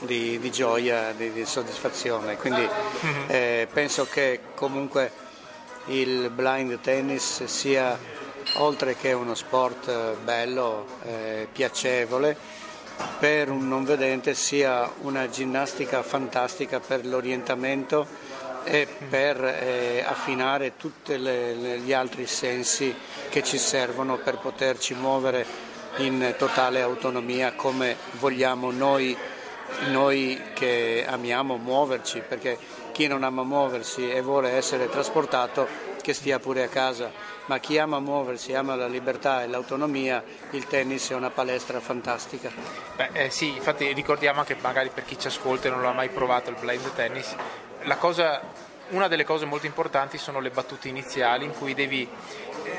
di, 0.00 0.38
di 0.38 0.50
gioia, 0.50 1.12
di, 1.12 1.32
di, 1.32 1.44
soddisfazione. 1.44 2.36
Quindi 2.36 2.60
mhm. 2.60 3.24
eh, 3.28 3.68
penso 3.72 4.06
che 4.06 4.40
comunque 4.54 5.10
il 5.86 6.30
blind 6.30 6.80
tennis 6.80 7.44
sia 7.44 7.98
oltre 8.54 8.96
che 8.96 9.12
uno 9.12 9.34
sport 9.34 9.88
eh, 9.88 10.16
bello, 10.22 10.86
eh, 11.04 11.48
piacevole, 11.50 12.36
per 13.18 13.50
un 13.50 13.68
non 13.68 13.84
vedente 13.84 14.34
sia 14.34 14.90
una 15.02 15.28
ginnastica 15.28 16.02
fantastica 16.02 16.80
per 16.80 17.06
l'orientamento 17.06 18.06
e 18.64 18.86
per 19.08 19.42
eh, 19.44 20.04
affinare 20.06 20.76
tutti 20.76 21.16
gli 21.16 21.92
altri 21.92 22.26
sensi 22.26 22.94
che 23.28 23.42
ci 23.42 23.58
servono 23.58 24.18
per 24.18 24.38
poterci 24.38 24.94
muovere 24.94 25.70
in 25.98 26.34
totale 26.38 26.80
autonomia 26.80 27.52
come 27.54 27.96
vogliamo 28.18 28.70
noi, 28.70 29.16
noi 29.90 30.40
che 30.54 31.04
amiamo 31.06 31.56
muoverci, 31.56 32.22
perché 32.26 32.58
chi 32.92 33.06
non 33.06 33.24
ama 33.24 33.42
muoversi 33.42 34.10
e 34.10 34.20
vuole 34.20 34.50
essere 34.50 34.88
trasportato 34.88 35.90
che 36.02 36.12
stia 36.12 36.38
pure 36.38 36.64
a 36.64 36.68
casa, 36.68 37.10
ma 37.46 37.58
chi 37.58 37.78
ama 37.78 37.98
muoversi, 37.98 38.54
ama 38.54 38.74
la 38.74 38.86
libertà 38.86 39.42
e 39.42 39.46
l'autonomia, 39.46 40.22
il 40.50 40.66
tennis 40.66 41.10
è 41.10 41.14
una 41.14 41.30
palestra 41.30 41.80
fantastica. 41.80 42.50
Beh, 42.96 43.08
eh, 43.12 43.30
sì, 43.30 43.56
infatti 43.56 43.90
ricordiamo 43.94 44.40
anche 44.40 44.56
magari 44.60 44.90
per 44.92 45.04
chi 45.04 45.18
ci 45.18 45.28
ascolta 45.28 45.68
e 45.68 45.70
non 45.70 45.80
l'ha 45.80 45.92
mai 45.92 46.10
provato 46.10 46.50
il 46.50 46.56
blind 46.60 46.92
tennis, 46.94 47.34
cosa, 47.98 48.42
una 48.90 49.08
delle 49.08 49.24
cose 49.24 49.46
molto 49.46 49.66
importanti 49.66 50.18
sono 50.18 50.40
le 50.40 50.50
battute 50.50 50.88
iniziali 50.88 51.44
in 51.44 51.52
cui 51.52 51.72
devi 51.72 52.06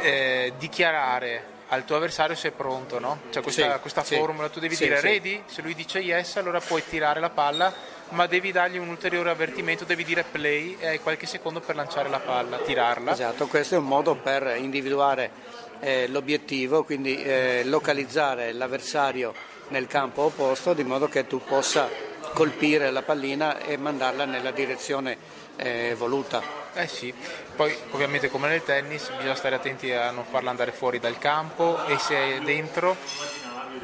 eh, 0.01 0.53
dichiarare 0.57 1.51
al 1.69 1.85
tuo 1.85 1.95
avversario 1.95 2.35
se 2.35 2.49
è 2.49 2.51
pronto, 2.51 2.99
no? 2.99 3.21
Cioè 3.31 3.41
questa, 3.41 3.73
sì, 3.73 3.79
questa 3.79 4.03
sì, 4.03 4.15
formula, 4.15 4.49
tu 4.49 4.59
devi 4.59 4.75
sì, 4.75 4.83
dire 4.83 5.01
ready, 5.01 5.43
se 5.47 5.61
lui 5.61 5.73
dice 5.73 5.99
yes 5.99 6.37
allora 6.37 6.59
puoi 6.59 6.83
tirare 6.87 7.19
la 7.19 7.31
palla 7.31 7.73
ma 8.13 8.27
devi 8.27 8.51
dargli 8.51 8.77
un 8.77 8.87
ulteriore 8.87 9.31
avvertimento, 9.31 9.83
devi 9.83 10.03
dire 10.03 10.23
play 10.23 10.77
e 10.79 10.87
hai 10.87 10.99
qualche 10.99 11.25
secondo 11.25 11.59
per 11.59 11.75
lanciare 11.75 12.09
la 12.09 12.19
palla, 12.19 12.57
tirarla. 12.57 13.11
Esatto, 13.11 13.47
questo 13.47 13.75
è 13.75 13.77
un 13.77 13.85
modo 13.85 14.15
per 14.15 14.55
individuare 14.57 15.31
eh, 15.79 16.07
l'obiettivo, 16.07 16.83
quindi 16.83 17.21
eh, 17.21 17.63
localizzare 17.65 18.53
l'avversario 18.53 19.33
nel 19.69 19.87
campo 19.87 20.23
opposto 20.23 20.73
di 20.73 20.83
modo 20.83 21.07
che 21.07 21.27
tu 21.27 21.41
possa 21.43 21.89
colpire 22.33 22.91
la 22.91 23.01
pallina 23.01 23.59
e 23.59 23.77
mandarla 23.77 24.25
nella 24.25 24.51
direzione 24.51 25.17
eh, 25.57 25.95
voluta. 25.97 26.61
Eh 26.73 26.87
sì, 26.87 27.13
poi 27.55 27.75
ovviamente 27.91 28.29
come 28.29 28.47
nel 28.47 28.63
tennis 28.63 29.09
bisogna 29.11 29.35
stare 29.35 29.55
attenti 29.55 29.91
a 29.91 30.09
non 30.09 30.23
farla 30.23 30.49
andare 30.49 30.71
fuori 30.71 30.99
dal 30.99 31.19
campo 31.19 31.85
e 31.85 31.99
se 31.99 32.15
è 32.15 32.39
dentro 32.39 32.97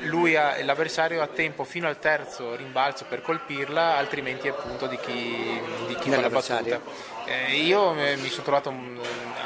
lui 0.03 0.35
ha, 0.35 0.63
l'avversario 0.63 1.21
ha 1.21 1.27
tempo 1.27 1.63
fino 1.63 1.88
al 1.88 1.99
terzo 1.99 2.55
rimbalzo 2.55 3.05
per 3.07 3.21
colpirla, 3.21 3.97
altrimenti 3.97 4.47
è 4.47 4.53
punto 4.53 4.88
di 4.88 4.97
chi, 4.97 5.62
di 5.88 5.95
chi 5.95 6.09
fa 6.09 6.21
la 6.21 6.29
battuta. 6.29 6.81
Eh, 7.25 7.55
io 7.57 7.93
mi 7.93 8.27
sono 8.29 8.43
trovato 8.43 8.73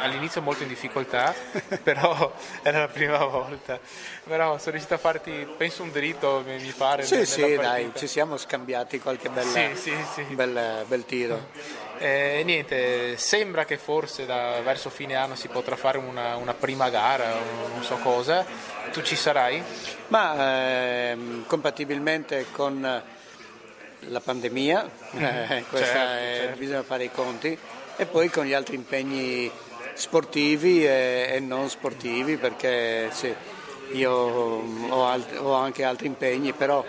all'inizio 0.04 0.42
molto 0.42 0.63
in 0.63 0.70
difficoltà, 0.70 1.34
però 1.82 2.34
era 2.62 2.80
la 2.80 2.88
prima 2.88 3.24
volta. 3.26 3.80
Però 4.24 4.58
sono 4.58 4.72
riuscito 4.72 4.94
a 4.94 4.98
farti, 4.98 5.48
penso 5.58 5.84
un 5.84 5.92
dritto, 5.92 6.44
mi 6.46 6.74
pare. 6.78 7.04
Sì, 7.04 7.26
sì, 7.26 7.56
dai, 7.56 7.92
ci 7.96 8.08
siamo 8.08 8.38
scambiati 8.38 9.00
qualche 9.00 9.30
bella, 9.30 9.50
sì, 9.50 9.70
sì, 9.76 9.96
sì. 10.13 10.24
Bel, 10.36 10.86
bel 10.88 11.06
tiro. 11.06 11.50
Eh, 11.98 12.42
niente, 12.44 13.18
sembra 13.18 13.66
che 13.66 13.78
forse 13.78 14.26
da, 14.26 14.60
verso 14.62 14.89
fine 14.89 15.16
anno 15.16 15.36
si 15.36 15.48
potrà 15.48 15.76
fare 15.76 15.98
una, 15.98 16.36
una 16.36 16.54
prima 16.54 16.89
gara, 16.89 17.34
non 17.72 17.84
so 17.84 17.96
cosa. 17.98 18.46
Tu 18.92 19.02
ci 19.02 19.16
sarai? 19.16 19.63
Ma 20.08 21.12
ehm, 21.12 21.46
compatibilmente 21.48 22.48
con 22.52 23.02
la 24.00 24.20
pandemia, 24.20 24.89
eh, 25.16 25.48
certo, 25.48 25.78
è, 25.78 26.36
certo. 26.38 26.58
bisogna 26.58 26.84
fare 26.84 27.06
i 27.06 27.12
conti, 27.12 27.58
e 27.96 28.06
poi 28.06 28.30
con 28.30 28.46
gli 28.46 28.54
altri 28.54 28.76
impegni 28.76 29.50
sportivi 29.94 30.86
e, 30.86 31.28
e 31.32 31.40
non 31.40 31.70
sportivi, 31.70 32.38
perché 32.38 33.10
sì, 33.12 33.34
io 33.94 34.12
ho, 34.12 35.06
alt- 35.06 35.38
ho, 35.40 35.54
anche 35.54 35.84
altri 35.84 36.08
impegni, 36.08 36.52
però 36.54 36.84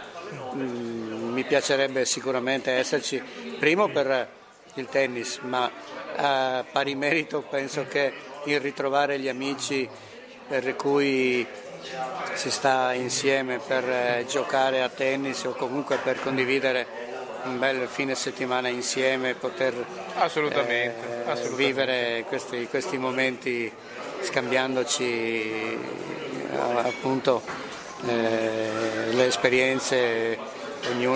mh, 0.52 0.58
mm, 0.58 1.32
mi 1.32 1.42
piacerebbe 1.44 2.04
sicuramente 2.04 2.70
esserci, 2.72 3.20
primo 3.58 3.88
per 3.88 4.28
il 4.74 4.86
tennis, 4.88 5.38
ma 5.42 5.70
a 6.16 6.64
pari 6.70 6.94
merito 6.94 7.42
penso 7.48 7.86
che 7.88 8.12
il 8.46 8.60
ritrovare 8.60 9.18
gli 9.18 9.28
amici 9.28 9.88
per 10.46 10.76
cui 10.76 11.46
si 12.34 12.50
sta 12.50 12.92
insieme 12.92 13.58
per 13.58 13.88
eh, 13.88 14.24
giocare 14.28 14.82
a 14.82 14.88
tennis 14.88 15.44
o 15.44 15.52
comunque 15.52 15.96
per 15.96 16.20
condividere 16.20 16.86
un 17.44 17.58
bel 17.58 17.86
fine 17.88 18.14
settimana 18.14 18.68
insieme, 18.68 19.34
poter 19.34 19.74
assolutamente, 20.16 21.24
eh, 21.24 21.30
assolutamente. 21.30 21.56
vivere 21.56 22.24
questi, 22.26 22.66
questi, 22.68 22.98
momenti 22.98 23.70
scambiandoci 24.20 25.04
eh, 25.04 25.78
appunto 26.76 27.42
eh, 28.06 29.12
le 29.12 29.26
esperienze 29.26 30.38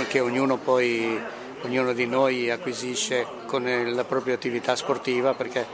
che 0.08 0.20
ognuno 0.20 0.56
poi 0.56 1.20
ognuno 1.62 1.92
di 1.92 2.06
noi 2.06 2.50
acquisisce 2.50 3.26
con 3.46 3.64
la 3.92 4.04
propria 4.04 4.34
attività 4.34 4.76
sportiva 4.76 5.34
perché 5.34 5.66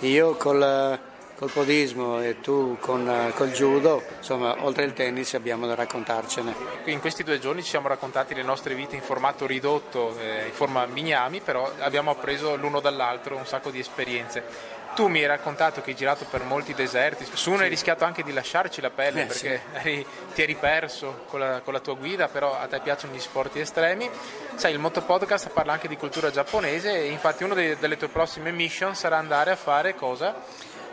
io 0.00 0.34
col, 0.34 0.98
col 1.36 1.50
podismo 1.50 2.22
e 2.22 2.40
tu 2.40 2.78
con, 2.80 3.32
col 3.34 3.50
judo, 3.50 4.02
insomma, 4.16 4.64
oltre 4.64 4.84
il 4.84 4.94
tennis 4.94 5.34
abbiamo 5.34 5.66
da 5.66 5.74
raccontarcene. 5.74 6.54
In 6.86 7.00
questi 7.00 7.22
due 7.22 7.38
giorni 7.38 7.62
ci 7.62 7.68
siamo 7.68 7.88
raccontati 7.88 8.34
le 8.34 8.42
nostre 8.42 8.74
vite 8.74 8.96
in 8.96 9.02
formato 9.02 9.46
ridotto, 9.46 10.18
eh, 10.18 10.46
in 10.46 10.52
forma 10.52 10.86
mignami, 10.86 11.40
però 11.40 11.70
abbiamo 11.80 12.10
appreso 12.10 12.56
l'uno 12.56 12.80
dall'altro 12.80 13.36
un 13.36 13.46
sacco 13.46 13.70
di 13.70 13.78
esperienze. 13.78 14.74
Tu 14.94 15.08
mi 15.08 15.20
hai 15.20 15.26
raccontato 15.26 15.82
che 15.82 15.90
hai 15.90 15.96
girato 15.96 16.24
per 16.24 16.42
molti 16.42 16.72
deserti, 16.72 17.26
su 17.30 17.50
uno 17.50 17.60
hai 17.64 17.68
rischiato 17.68 18.04
anche 18.04 18.22
di 18.22 18.32
lasciarci 18.32 18.80
la 18.80 18.88
pelle 18.88 19.24
eh, 19.24 19.26
perché 19.26 19.60
sì. 19.70 19.78
eri, 19.88 20.06
ti 20.34 20.42
eri 20.42 20.54
perso 20.54 21.24
con 21.28 21.40
la, 21.40 21.60
con 21.60 21.74
la, 21.74 21.80
tua 21.80 21.96
guida, 21.96 22.28
però 22.28 22.58
a 22.58 22.66
te 22.66 22.80
piacciono 22.80 23.12
gli 23.12 23.20
sport 23.20 23.56
estremi. 23.56 24.08
Sai, 24.54 24.72
il 24.72 24.78
Moto 24.78 25.02
Podcast 25.02 25.50
parla 25.50 25.74
anche 25.74 25.86
di 25.86 25.98
cultura 25.98 26.30
giapponese 26.30 26.96
e 26.96 27.10
infatti 27.10 27.44
una 27.44 27.52
delle 27.52 27.98
tue 27.98 28.08
prossime 28.08 28.52
mission 28.52 28.94
sarà 28.94 29.18
andare 29.18 29.50
a 29.50 29.56
fare 29.56 29.94
cosa? 29.94 30.34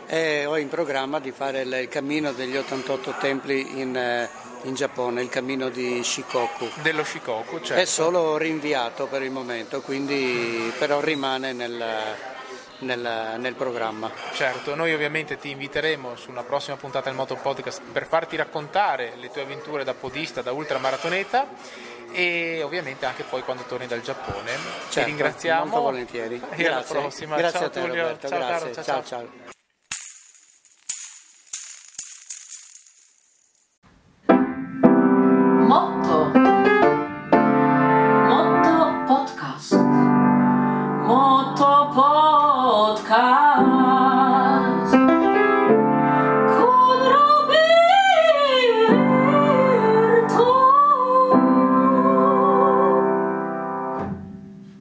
Eh, 0.06 0.44
ho 0.44 0.56
in 0.58 0.68
programma 0.68 1.18
di 1.18 1.30
fare 1.32 1.62
il, 1.62 1.88
cammino 1.88 2.32
degli 2.32 2.56
88 2.56 3.14
templi 3.18 3.80
in, 3.80 3.96
eh, 3.96 4.28
in, 4.62 4.74
Giappone, 4.74 5.22
il 5.22 5.28
cammino 5.28 5.68
di 5.68 6.02
Shikoku. 6.02 6.68
Dello 6.82 7.04
Shikoku, 7.04 7.60
certo. 7.60 7.82
È 7.82 7.84
solo 7.84 8.36
rinviato 8.36 9.06
per 9.06 9.22
il 9.22 9.30
momento, 9.30 9.80
quindi 9.80 10.72
però 10.78 11.00
rimane 11.00 11.52
nel 11.52 11.84
nel, 12.78 13.36
nel, 13.38 13.54
programma. 13.54 14.10
Certo, 14.32 14.74
noi 14.74 14.92
ovviamente 14.92 15.36
ti 15.38 15.50
inviteremo 15.50 16.16
su 16.16 16.30
una 16.30 16.42
prossima 16.42 16.76
puntata 16.76 17.08
del 17.08 17.14
Moto 17.16 17.36
Podcast 17.36 17.80
per 17.92 18.06
farti 18.06 18.36
raccontare 18.36 19.14
le 19.16 19.30
tue 19.30 19.42
avventure 19.42 19.84
da 19.84 19.94
podista, 19.94 20.42
da 20.42 20.52
ultramaratoneta 20.52 21.46
e 22.12 22.62
ovviamente 22.62 23.06
anche 23.06 23.24
poi 23.24 23.42
quando 23.42 23.64
torni 23.64 23.86
dal 23.86 24.02
Giappone. 24.02 24.50
Certo, 24.50 25.00
ti 25.00 25.04
ringraziamo. 25.04 25.64
Molto 25.64 25.80
volentieri. 25.80 26.34
E 26.34 26.38
grazie. 26.38 26.68
alla 26.68 26.82
prossima. 26.82 27.36
Grazie 27.36 27.58
ciao 27.58 27.68
a 27.68 27.70
te. 27.70 27.86
Roberto. 27.86 28.28
Ciao, 28.28 28.38
grazie. 28.38 28.70
Caro, 28.70 28.74
ciao. 28.74 28.84
ciao. 28.84 29.02
ciao. 29.02 29.52